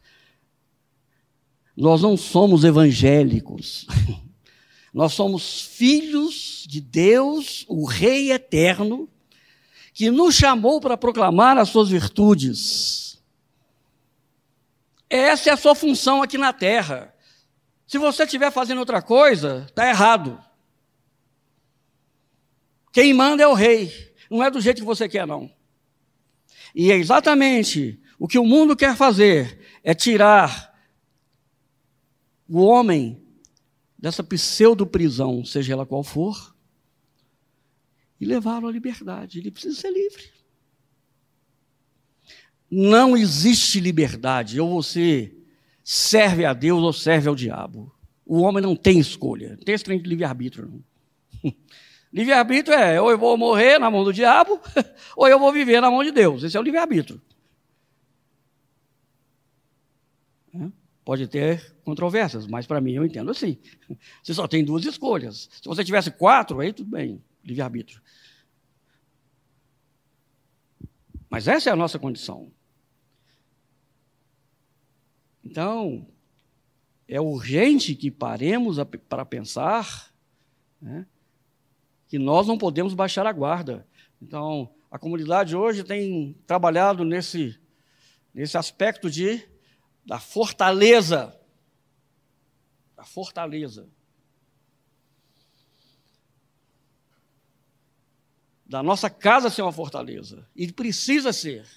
Nós 1.78 2.02
não 2.02 2.18
somos 2.18 2.64
evangélicos. 2.64 3.86
Nós 4.94 5.14
somos 5.14 5.62
filhos 5.62 6.66
de 6.68 6.82
Deus, 6.82 7.66
o 7.68 7.86
Rei 7.86 8.32
eterno, 8.32 9.10
que 9.94 10.12
nos 10.12 10.36
chamou 10.36 10.82
para 10.82 10.98
proclamar 10.98 11.58
as 11.58 11.70
suas 11.70 11.90
virtudes. 11.90 13.22
Essa 15.10 15.50
é 15.50 15.54
a 15.54 15.58
sua 15.58 15.76
função 15.76 16.22
aqui 16.22 16.38
na 16.38 16.54
terra. 16.54 17.14
Se 17.88 17.98
você 17.98 18.24
estiver 18.24 18.52
fazendo 18.52 18.80
outra 18.80 19.02
coisa, 19.02 19.66
está 19.68 19.88
errado. 19.88 20.42
Quem 22.92 23.14
manda 23.14 23.44
é 23.44 23.48
o 23.48 23.54
rei, 23.54 24.14
não 24.30 24.44
é 24.44 24.52
do 24.52 24.62
jeito 24.62 24.80
que 24.80 24.86
você 24.86 25.08
quer, 25.08 25.26
não. 25.26 25.52
E 26.74 26.92
é 26.92 26.96
exatamente 26.96 28.02
o 28.18 28.28
que 28.28 28.40
o 28.40 28.46
mundo 28.46 28.76
quer 28.76 28.96
fazer: 28.96 29.60
é 29.84 29.94
tirar 29.94 30.74
o 32.48 32.62
homem 32.62 33.22
dessa 34.02 34.24
pseudo-prisão, 34.24 35.46
seja 35.46 35.74
ela 35.74 35.86
qual 35.86 36.04
for, 36.04 36.56
e 38.20 38.26
levá-lo 38.26 38.68
à 38.68 38.72
liberdade. 38.72 39.40
Ele 39.40 39.52
precisa 39.52 39.80
ser 39.80 39.92
livre. 39.92 40.24
Não 42.70 43.16
existe 43.16 43.80
liberdade. 43.80 44.60
Ou 44.60 44.82
você 44.82 45.34
serve 45.84 46.46
a 46.46 46.54
Deus 46.54 46.82
ou 46.82 46.94
serve 46.94 47.30
ao 47.30 47.36
diabo. 47.36 47.94
O 48.26 48.42
homem 48.42 48.62
não 48.62 48.76
tem 48.76 49.00
escolha. 49.00 49.50
Não 49.50 49.58
tem 49.58 49.76
esse 49.76 49.84
de 49.84 49.98
livre-arbítrio, 49.98 50.84
Livre-arbítrio 52.14 52.78
é 52.78 53.00
ou 53.00 53.10
eu 53.10 53.18
vou 53.18 53.38
morrer 53.38 53.80
na 53.80 53.90
mão 53.90 54.04
do 54.04 54.12
diabo, 54.12 54.60
ou 55.16 55.30
eu 55.30 55.40
vou 55.40 55.52
viver 55.54 55.80
na 55.80 55.90
mão 55.90 56.04
de 56.04 56.12
Deus. 56.12 56.44
Esse 56.44 56.58
é 56.58 56.60
o 56.60 56.64
livre-arbítrio. 56.64 57.22
Pode 61.04 61.28
ter 61.28 61.76
controvérsias, 61.84 62.46
mas 62.46 62.68
para 62.68 62.80
mim 62.80 62.94
eu 62.94 63.06
entendo 63.06 63.32
assim. 63.32 63.58
Você 64.22 64.34
só 64.34 64.48
tem 64.48 64.64
duas 64.64 64.86
escolhas. 64.86 65.50
Se 65.52 65.68
você 65.68 65.84
tivesse 65.84 66.12
quatro, 66.12 66.60
aí 66.60 66.72
tudo 66.72 66.92
bem, 66.92 67.24
livre-arbítrio. 67.44 68.02
Mas 71.30 71.48
essa 71.48 71.70
é 71.70 71.74
a 71.74 71.78
nossa 71.78 71.98
condição. 71.98 72.52
Então, 75.44 76.08
é 77.08 77.20
urgente 77.20 77.96
que 77.96 78.12
paremos 78.12 78.78
a, 78.78 78.86
para 78.86 79.26
pensar 79.26 80.14
né, 80.82 81.06
que 82.08 82.20
nós 82.20 82.48
não 82.48 82.58
podemos 82.58 82.94
baixar 82.94 83.26
a 83.26 83.32
guarda. 83.32 83.88
Então, 84.22 84.70
a 84.90 85.00
comunidade 85.00 85.56
hoje 85.56 85.84
tem 85.84 86.36
trabalhado 86.46 87.04
nesse, 87.04 87.60
nesse 88.34 88.58
aspecto 88.58 89.10
de, 89.10 89.46
da 90.06 90.20
fortaleza. 90.20 91.38
Da 92.96 93.04
fortaleza. 93.04 93.88
Da 98.66 98.82
nossa 98.82 99.10
casa 99.10 99.50
ser 99.50 99.62
uma 99.62 99.72
fortaleza. 99.72 100.48
E 100.56 100.72
precisa 100.72 101.34
ser. 101.34 101.68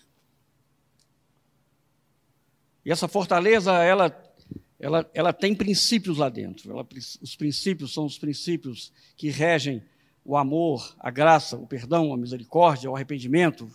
E 2.84 2.92
essa 2.92 3.08
fortaleza, 3.08 3.72
ela, 3.82 4.34
ela, 4.78 5.10
ela 5.14 5.32
tem 5.32 5.54
princípios 5.54 6.18
lá 6.18 6.28
dentro. 6.28 6.70
Ela, 6.70 6.86
os 7.20 7.34
princípios 7.34 7.92
são 7.92 8.04
os 8.04 8.18
princípios 8.18 8.92
que 9.16 9.30
regem 9.30 9.82
o 10.24 10.36
amor, 10.36 10.94
a 10.98 11.10
graça, 11.10 11.56
o 11.56 11.66
perdão, 11.66 12.12
a 12.12 12.16
misericórdia, 12.16 12.90
o 12.90 12.94
arrependimento, 12.94 13.70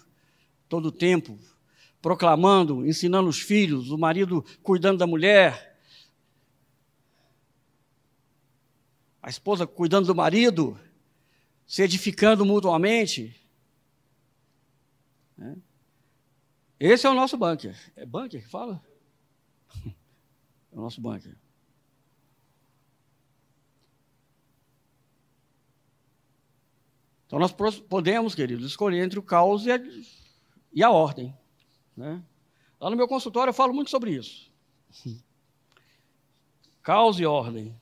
todo 0.68 0.88
o 0.88 0.91
tempo, 0.91 1.38
proclamando, 2.02 2.86
ensinando 2.86 3.30
os 3.30 3.39
filhos, 3.39 3.91
o 3.91 3.97
marido 3.97 4.43
cuidando 4.64 5.00
da 5.00 5.08
mulher, 5.08 5.78
a 9.22 9.30
esposa 9.30 9.68
cuidando 9.68 10.08
do 10.08 10.16
marido, 10.16 10.80
se 11.68 11.84
edificando 11.84 12.45
mutuamente. 12.45 13.36
Né? 15.38 15.58
Esse 16.80 17.06
é 17.06 17.10
o 17.10 17.14
nosso 17.14 17.38
bunker. 17.38 17.78
É 17.95 18.06
bunker 18.06 18.41
que 18.41 18.50
fala? 18.50 18.82
É 20.72 20.78
o 20.78 20.82
nosso 20.82 21.02
bunker. 21.02 21.36
Então 27.26 27.39
nós 27.39 27.52
podemos, 27.52 28.36
queridos, 28.36 28.66
escolher 28.66 29.04
entre 29.04 29.18
o 29.18 29.24
caos 29.24 29.66
e 29.66 29.72
a, 29.72 29.80
e 30.72 30.84
a 30.84 30.91
ordem. 30.91 31.36
Né? 32.00 32.24
Lá 32.80 32.89
no 32.89 32.95
meu 32.95 33.10
consultório 33.10 33.50
eu 33.50 33.54
falo 33.54 33.74
muito 33.74 33.89
sobre 33.89 34.12
isso. 34.12 34.50
Caos 36.82 37.20
e 37.20 37.26
ordem. 37.26 37.76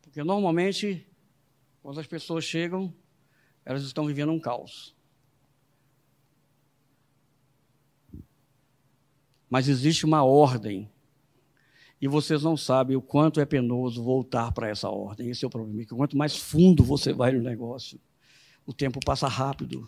Porque 0.00 0.24
normalmente, 0.24 1.06
quando 1.82 2.00
as 2.00 2.06
pessoas 2.06 2.42
chegam, 2.42 2.92
elas 3.66 3.82
estão 3.82 4.06
vivendo 4.06 4.32
um 4.32 4.40
caos. 4.40 4.96
Mas 9.48 9.68
existe 9.68 10.06
uma 10.06 10.24
ordem. 10.24 10.90
E 12.00 12.08
vocês 12.08 12.42
não 12.42 12.56
sabem 12.56 12.96
o 12.96 13.02
quanto 13.02 13.40
é 13.40 13.44
penoso 13.44 14.02
voltar 14.02 14.52
para 14.52 14.68
essa 14.68 14.88
ordem. 14.88 15.28
Esse 15.28 15.44
é 15.44 15.48
o 15.48 15.50
problema. 15.50 15.84
Que 15.84 15.94
quanto 15.94 16.16
mais 16.16 16.34
fundo 16.36 16.82
você 16.82 17.12
vai 17.12 17.32
no 17.32 17.42
negócio, 17.42 18.00
o 18.64 18.72
tempo 18.72 19.00
passa 19.04 19.28
rápido. 19.28 19.86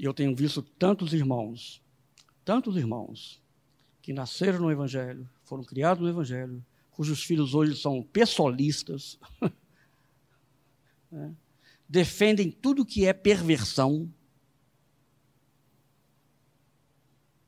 E 0.00 0.04
eu 0.04 0.14
tenho 0.14 0.34
visto 0.34 0.62
tantos 0.62 1.12
irmãos, 1.12 1.82
tantos 2.42 2.74
irmãos, 2.74 3.38
que 4.00 4.14
nasceram 4.14 4.60
no 4.60 4.70
Evangelho, 4.70 5.28
foram 5.44 5.62
criados 5.62 6.02
no 6.02 6.08
Evangelho, 6.08 6.64
cujos 6.90 7.22
filhos 7.22 7.52
hoje 7.52 7.76
são 7.76 8.02
pessoalistas, 8.02 9.18
né? 11.12 11.36
defendem 11.86 12.50
tudo 12.50 12.86
que 12.86 13.04
é 13.04 13.12
perversão. 13.12 14.10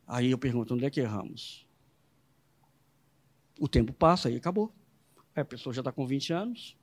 Aí 0.07 0.31
eu 0.31 0.37
pergunto: 0.37 0.75
onde 0.75 0.85
é 0.85 0.91
que 0.91 1.01
erramos? 1.01 1.67
O 3.59 3.67
tempo 3.67 3.95
passa 3.95 4.29
e 4.31 4.37
acabou. 4.37 4.71
a 5.35 5.43
pessoa 5.43 5.73
já 5.73 5.81
está 5.81 5.91
com 5.91 6.07
20 6.07 6.35
anos. 6.35 6.77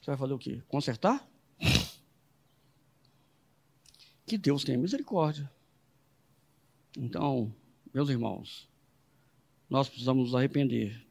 Você 0.00 0.12
vai 0.12 0.16
fazer 0.16 0.32
o 0.32 0.38
quê? 0.38 0.62
Consertar? 0.68 1.28
Que 4.26 4.36
Deus 4.36 4.64
tenha 4.64 4.76
misericórdia. 4.76 5.50
Então, 6.96 7.54
meus 7.94 8.08
irmãos, 8.08 8.68
nós 9.70 9.88
precisamos 9.88 10.24
nos 10.24 10.34
arrepender 10.34 11.06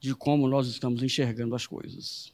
de 0.00 0.14
como 0.14 0.48
nós 0.48 0.66
estamos 0.66 1.02
enxergando 1.02 1.54
as 1.54 1.66
coisas, 1.66 2.32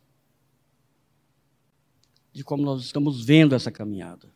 de 2.32 2.44
como 2.44 2.62
nós 2.62 2.82
estamos 2.82 3.24
vendo 3.24 3.54
essa 3.54 3.70
caminhada. 3.70 4.32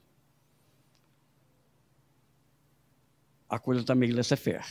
A 3.48 3.58
coisa 3.58 3.82
está 3.82 3.94
meio 3.94 4.14
laissez-faire. 4.14 4.66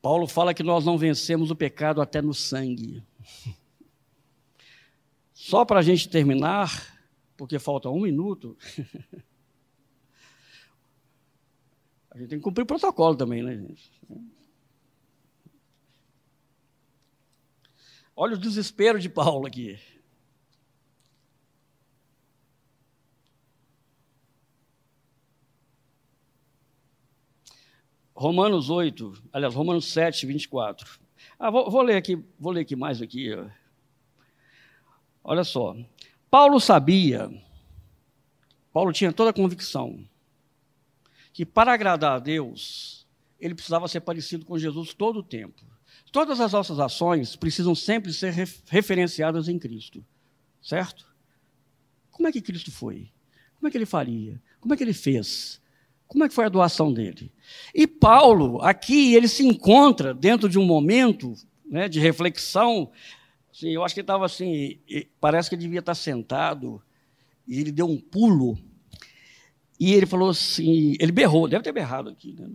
Paulo 0.00 0.26
fala 0.28 0.54
que 0.54 0.62
nós 0.62 0.84
não 0.84 0.96
vencemos 0.96 1.50
o 1.50 1.56
pecado 1.56 2.00
até 2.00 2.22
no 2.22 2.32
sangue. 2.32 3.02
Só 5.48 5.64
para 5.64 5.80
a 5.80 5.82
gente 5.82 6.10
terminar, 6.10 6.94
porque 7.34 7.58
falta 7.58 7.88
um 7.88 8.02
minuto, 8.02 8.54
a 12.10 12.18
gente 12.18 12.28
tem 12.28 12.38
que 12.38 12.44
cumprir 12.44 12.64
o 12.64 12.66
protocolo 12.66 13.16
também, 13.16 13.42
né, 13.42 13.56
gente? 13.56 13.90
Olha 18.14 18.34
o 18.34 18.38
desespero 18.38 18.98
de 18.98 19.08
Paulo 19.08 19.46
aqui. 19.46 19.80
Romanos 28.14 28.68
8, 28.68 29.14
aliás, 29.32 29.54
Romanos 29.54 29.90
7, 29.90 30.26
24. 30.26 31.00
Ah, 31.38 31.50
vou, 31.50 31.70
vou 31.70 31.80
ler 31.80 31.96
aqui, 31.96 32.22
vou 32.38 32.52
ler 32.52 32.60
aqui 32.60 32.76
mais 32.76 33.00
aqui. 33.00 33.34
Olha 35.30 35.44
só. 35.44 35.76
Paulo 36.30 36.58
sabia, 36.58 37.30
Paulo 38.72 38.94
tinha 38.94 39.12
toda 39.12 39.28
a 39.28 39.32
convicção 39.34 40.02
que 41.34 41.44
para 41.44 41.70
agradar 41.70 42.12
a 42.12 42.18
Deus, 42.18 43.06
ele 43.38 43.54
precisava 43.54 43.86
ser 43.88 44.00
parecido 44.00 44.46
com 44.46 44.58
Jesus 44.58 44.94
todo 44.94 45.18
o 45.18 45.22
tempo. 45.22 45.66
Todas 46.10 46.40
as 46.40 46.52
nossas 46.52 46.80
ações 46.80 47.36
precisam 47.36 47.74
sempre 47.74 48.10
ser 48.10 48.32
referenciadas 48.70 49.50
em 49.50 49.58
Cristo, 49.58 50.02
certo? 50.62 51.04
Como 52.10 52.26
é 52.26 52.32
que 52.32 52.40
Cristo 52.40 52.72
foi? 52.72 53.12
Como 53.58 53.68
é 53.68 53.70
que 53.70 53.76
ele 53.76 53.84
faria? 53.84 54.40
Como 54.58 54.72
é 54.72 54.78
que 54.78 54.82
ele 54.82 54.94
fez? 54.94 55.60
Como 56.06 56.24
é 56.24 56.28
que 56.28 56.34
foi 56.34 56.46
a 56.46 56.48
doação 56.48 56.90
dele? 56.90 57.30
E 57.74 57.86
Paulo, 57.86 58.62
aqui, 58.62 59.14
ele 59.14 59.28
se 59.28 59.44
encontra 59.44 60.14
dentro 60.14 60.48
de 60.48 60.58
um 60.58 60.64
momento 60.64 61.34
né, 61.68 61.86
de 61.86 62.00
reflexão. 62.00 62.90
Assim, 63.58 63.70
eu 63.70 63.84
acho 63.84 63.92
que 63.92 64.00
ele 64.00 64.04
estava 64.04 64.24
assim, 64.24 64.78
parece 65.20 65.48
que 65.48 65.56
ele 65.56 65.62
devia 65.62 65.80
estar 65.80 65.96
sentado, 65.96 66.80
e 67.46 67.60
ele 67.60 67.72
deu 67.72 67.88
um 67.88 67.98
pulo, 67.98 68.56
e 69.80 69.92
ele 69.92 70.06
falou 70.06 70.30
assim, 70.30 70.96
ele 71.00 71.10
berrou, 71.10 71.48
deve 71.48 71.64
ter 71.64 71.72
berrado 71.72 72.08
aqui, 72.08 72.36
né? 72.38 72.48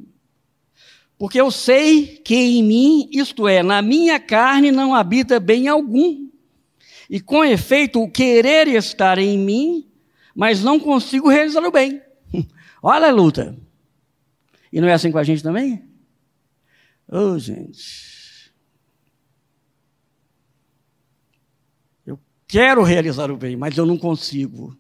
Porque 1.18 1.40
eu 1.40 1.52
sei 1.52 2.18
que 2.18 2.36
em 2.36 2.64
mim, 2.64 3.10
isto 3.12 3.48
é, 3.48 3.62
na 3.62 3.82
minha 3.82 4.20
carne 4.20 4.72
não 4.72 4.96
habita 4.96 5.40
bem 5.40 5.68
algum. 5.68 6.28
E 7.10 7.20
com 7.20 7.44
efeito, 7.44 8.02
o 8.02 8.10
querer 8.10 8.68
estar 8.68 9.18
em 9.18 9.38
mim, 9.38 9.88
mas 10.36 10.64
não 10.64 10.80
consigo 10.80 11.30
realizar 11.30 11.64
o 11.64 11.72
bem. 11.72 12.02
Olha 12.82 13.08
a 13.08 13.12
luta. 13.12 13.58
E 14.72 14.82
não 14.82 14.88
é 14.88 14.94
assim 14.94 15.12
com 15.12 15.18
a 15.18 15.24
gente 15.24 15.44
também? 15.44 15.88
Ô, 17.08 17.18
oh, 17.18 17.40
gente. 17.40 18.52
Eu 22.06 22.20
quero 22.54 22.84
realizar 22.84 23.32
o 23.32 23.36
bem, 23.36 23.58
mas 23.58 23.76
eu 23.76 23.84
não 23.84 23.98
consigo. 23.98 24.78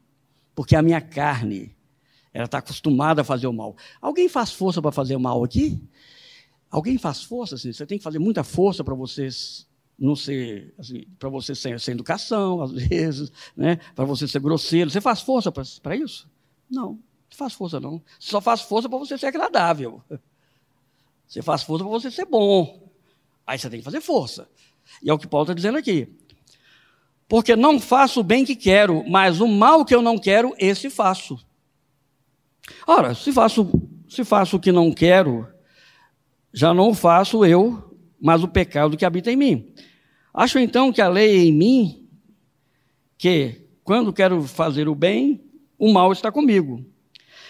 Porque 0.53 0.75
a 0.75 0.81
minha 0.83 1.01
carne, 1.01 1.75
ela 2.31 2.45
está 2.45 2.59
acostumada 2.59 3.21
a 3.21 3.23
fazer 3.23 3.47
o 3.47 3.53
mal. 3.53 3.75
Alguém 3.99 4.29
faz 4.29 4.51
força 4.51 4.79
para 4.79 4.91
fazer 4.91 5.15
o 5.15 5.19
mal 5.19 5.43
aqui? 5.43 5.81
Alguém 6.69 6.99
faz 6.99 7.23
força? 7.23 7.55
Assim, 7.55 7.73
você 7.73 7.83
tem 7.83 7.97
que 7.97 8.03
fazer 8.03 8.19
muita 8.19 8.43
força 8.43 8.83
para 8.83 8.93
vocês 8.93 9.67
não 9.97 10.15
ser, 10.15 10.71
assim, 10.77 11.05
para 11.17 11.29
você 11.29 11.55
ser 11.55 11.79
sem 11.79 11.93
educação, 11.93 12.61
às 12.61 12.71
vezes, 12.77 13.31
né? 13.57 13.77
para 13.95 14.05
você 14.05 14.27
ser 14.27 14.39
grosseiro. 14.39 14.91
Você 14.91 15.01
faz 15.01 15.21
força 15.21 15.51
para 15.51 15.95
isso? 15.95 16.29
Não. 16.69 16.91
Não 16.91 16.99
faz 17.37 17.53
força, 17.53 17.79
não. 17.79 17.99
Você 18.19 18.29
só 18.29 18.39
faz 18.39 18.61
força 18.61 18.87
para 18.87 18.99
você 18.99 19.17
ser 19.17 19.25
agradável. 19.25 19.99
Você 21.25 21.41
faz 21.41 21.63
força 21.63 21.83
para 21.83 21.91
você 21.91 22.11
ser 22.11 22.25
bom. 22.25 22.87
Aí 23.47 23.57
você 23.57 23.67
tem 23.67 23.79
que 23.79 23.85
fazer 23.85 23.99
força. 23.99 24.47
E 25.01 25.09
é 25.09 25.13
o 25.13 25.17
que 25.17 25.25
Paulo 25.27 25.45
está 25.45 25.55
dizendo 25.55 25.79
aqui. 25.79 26.07
Porque 27.27 27.55
não 27.55 27.79
faço 27.79 28.19
o 28.19 28.23
bem 28.23 28.45
que 28.45 28.55
quero, 28.55 29.03
mas 29.09 29.39
o 29.39 29.47
mal 29.47 29.85
que 29.85 29.95
eu 29.95 30.01
não 30.01 30.17
quero, 30.17 30.53
esse 30.57 30.89
faço. 30.89 31.39
Ora, 32.85 33.15
se 33.15 33.31
faço, 33.31 33.69
se 34.07 34.23
faço 34.23 34.57
o 34.57 34.59
que 34.59 34.71
não 34.71 34.91
quero, 34.91 35.47
já 36.53 36.73
não 36.73 36.93
faço 36.93 37.45
eu, 37.45 37.97
mas 38.21 38.43
o 38.43 38.47
pecado 38.47 38.95
que 38.95 39.05
habita 39.05 39.31
em 39.31 39.35
mim. 39.35 39.73
Acho 40.33 40.59
então 40.59 40.91
que 40.91 41.01
a 41.01 41.07
lei 41.07 41.37
é 41.37 41.43
em 41.45 41.51
mim, 41.51 42.07
que 43.17 43.67
quando 43.83 44.13
quero 44.13 44.43
fazer 44.43 44.87
o 44.87 44.95
bem, 44.95 45.43
o 45.77 45.91
mal 45.91 46.11
está 46.11 46.31
comigo. 46.31 46.85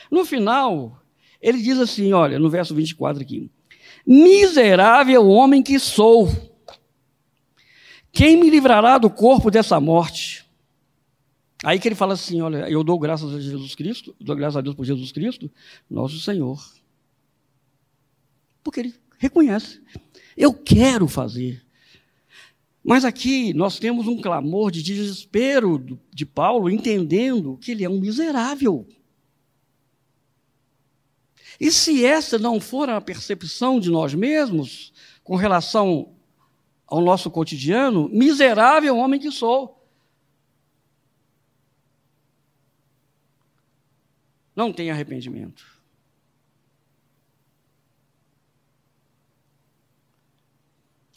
No 0.09 0.25
final, 0.25 0.99
ele 1.41 1.61
diz 1.61 1.79
assim: 1.79 2.13
olha, 2.13 2.39
no 2.39 2.49
verso 2.49 2.73
24 2.73 3.21
aqui: 3.21 3.51
Miserável 4.05 5.27
homem 5.27 5.61
que 5.61 5.79
sou, 5.79 6.29
quem 8.13 8.37
me 8.37 8.47
livrará 8.47 8.99
do 8.99 9.09
corpo 9.09 9.49
dessa 9.49 9.79
morte? 9.79 10.45
Aí 11.63 11.79
que 11.79 11.87
ele 11.87 11.95
fala 11.95 12.13
assim: 12.13 12.41
olha, 12.41 12.69
eu 12.69 12.83
dou 12.83 12.99
graças 12.99 13.33
a 13.33 13.41
Jesus 13.41 13.73
Cristo, 13.73 14.15
dou 14.21 14.35
graças 14.35 14.55
a 14.55 14.61
Deus 14.61 14.75
por 14.75 14.85
Jesus 14.85 15.11
Cristo, 15.11 15.51
nosso 15.89 16.19
Senhor. 16.19 16.63
Porque 18.63 18.81
ele 18.81 18.93
reconhece, 19.17 19.81
eu 20.37 20.53
quero 20.53 21.07
fazer. 21.07 21.65
Mas 22.83 23.03
aqui 23.03 23.51
nós 23.53 23.79
temos 23.79 24.07
um 24.07 24.21
clamor 24.21 24.69
de 24.69 24.83
desespero 24.83 25.99
de 26.13 26.25
Paulo, 26.25 26.69
entendendo 26.69 27.57
que 27.57 27.71
ele 27.71 27.83
é 27.83 27.89
um 27.89 27.99
miserável. 27.99 28.87
E 31.59 31.71
se 31.71 32.05
essa 32.05 32.37
não 32.37 32.59
for 32.59 32.89
a 32.89 33.01
percepção 33.01 33.79
de 33.79 33.89
nós 33.89 34.13
mesmos 34.13 34.93
com 35.23 35.35
relação 35.35 36.13
ao 36.93 37.01
nosso 37.01 37.31
cotidiano, 37.31 38.07
miserável 38.09 38.95
homem 38.95 39.19
que 39.19 39.31
sou. 39.31 39.83
Não 44.55 44.71
tem 44.71 44.91
arrependimento. 44.91 45.65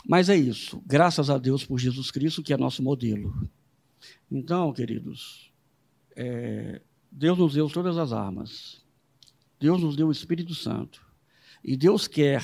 Mas 0.08 0.30
é 0.30 0.36
isso, 0.36 0.82
graças 0.86 1.28
a 1.28 1.36
Deus 1.36 1.62
por 1.62 1.78
Jesus 1.78 2.10
Cristo, 2.10 2.42
que 2.42 2.54
é 2.54 2.56
nosso 2.56 2.82
modelo. 2.82 3.34
Então, 4.30 4.72
queridos, 4.72 5.52
é, 6.16 6.80
Deus 7.12 7.36
nos 7.36 7.52
deu 7.52 7.68
todas 7.68 7.98
as 7.98 8.14
armas, 8.14 8.82
Deus 9.60 9.82
nos 9.82 9.94
deu 9.94 10.08
o 10.08 10.12
Espírito 10.12 10.54
Santo, 10.54 11.06
e 11.62 11.76
Deus 11.76 12.08
quer, 12.08 12.42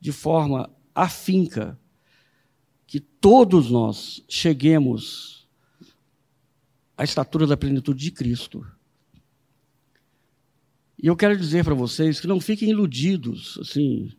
de 0.00 0.12
forma 0.12 0.74
afinca, 0.94 1.78
que 2.92 3.00
todos 3.00 3.70
nós 3.70 4.22
cheguemos 4.28 5.48
à 6.94 7.02
estatura 7.04 7.46
da 7.46 7.56
plenitude 7.56 8.04
de 8.04 8.10
Cristo. 8.10 8.70
E 11.02 11.06
eu 11.06 11.16
quero 11.16 11.34
dizer 11.34 11.64
para 11.64 11.72
vocês 11.72 12.20
que 12.20 12.26
não 12.26 12.38
fiquem 12.38 12.68
iludidos, 12.68 13.56
assim. 13.62 14.14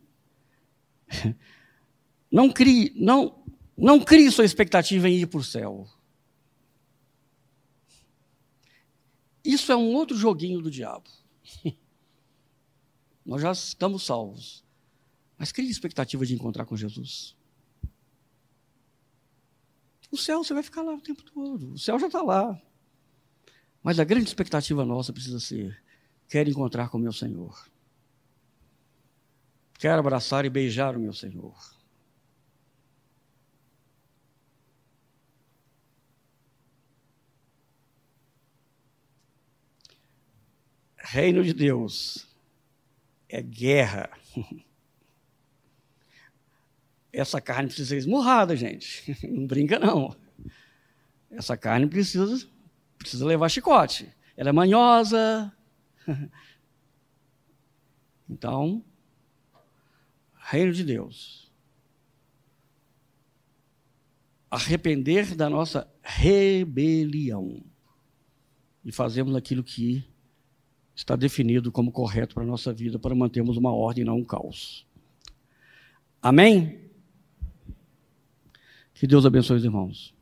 Não 2.28 2.50
crie, 2.50 2.92
não, 2.96 3.44
não 3.78 4.00
crie 4.00 4.28
sua 4.28 4.44
expectativa 4.44 5.08
em 5.08 5.20
ir 5.20 5.28
para 5.28 5.38
o 5.38 5.44
céu. 5.44 5.88
Isso 9.44 9.70
é 9.70 9.76
um 9.76 9.94
outro 9.94 10.16
joguinho 10.16 10.60
do 10.60 10.68
diabo. 10.68 11.08
Nós 13.24 13.40
já 13.40 13.52
estamos 13.52 14.02
salvos. 14.02 14.64
Mas 15.38 15.52
crie 15.52 15.70
expectativa 15.70 16.26
de 16.26 16.34
encontrar 16.34 16.64
com 16.64 16.76
Jesus. 16.76 17.36
O 20.14 20.16
céu 20.16 20.44
você 20.44 20.54
vai 20.54 20.62
ficar 20.62 20.82
lá 20.82 20.94
o 20.94 21.00
tempo 21.00 21.24
todo. 21.24 21.72
O 21.72 21.78
céu 21.78 21.98
já 21.98 22.06
está 22.06 22.22
lá. 22.22 22.56
Mas 23.82 23.98
a 23.98 24.04
grande 24.04 24.28
expectativa 24.28 24.84
nossa 24.84 25.12
precisa 25.12 25.40
ser: 25.40 25.76
quero 26.28 26.48
encontrar 26.48 26.88
com 26.88 26.98
o 26.98 27.00
meu 27.00 27.12
Senhor. 27.12 27.68
Quero 29.76 29.98
abraçar 29.98 30.44
e 30.44 30.50
beijar 30.50 30.96
o 30.96 31.00
meu 31.00 31.12
Senhor. 31.12 31.52
Reino 40.96 41.42
de 41.42 41.52
Deus 41.52 42.28
é 43.28 43.42
guerra. 43.42 44.10
Essa 47.14 47.40
carne 47.40 47.68
precisa 47.68 47.90
ser 47.90 47.96
esmurrada, 47.96 48.56
gente. 48.56 49.16
Não 49.30 49.46
brinca, 49.46 49.78
não. 49.78 50.16
Essa 51.30 51.56
carne 51.56 51.86
precisa, 51.86 52.44
precisa 52.98 53.24
levar 53.24 53.48
chicote. 53.48 54.08
Ela 54.36 54.50
é 54.50 54.52
manhosa. 54.52 55.52
Então, 58.26 58.82
reino 60.34 60.72
de 60.72 60.82
Deus. 60.82 61.52
Arrepender 64.50 65.36
da 65.36 65.50
nossa 65.50 65.86
rebelião. 66.02 67.62
E 68.82 68.90
fazemos 68.90 69.36
aquilo 69.36 69.62
que 69.62 70.02
está 70.96 71.16
definido 71.16 71.70
como 71.70 71.92
correto 71.92 72.34
para 72.34 72.44
a 72.44 72.46
nossa 72.46 72.72
vida, 72.72 72.98
para 72.98 73.14
mantermos 73.14 73.58
uma 73.58 73.74
ordem 73.74 74.04
não 74.04 74.16
um 74.16 74.24
caos. 74.24 74.86
Amém? 76.22 76.83
Que 79.04 79.08
Deus 79.08 79.26
abençoe 79.26 79.58
os 79.58 79.64
irmãos. 79.66 80.13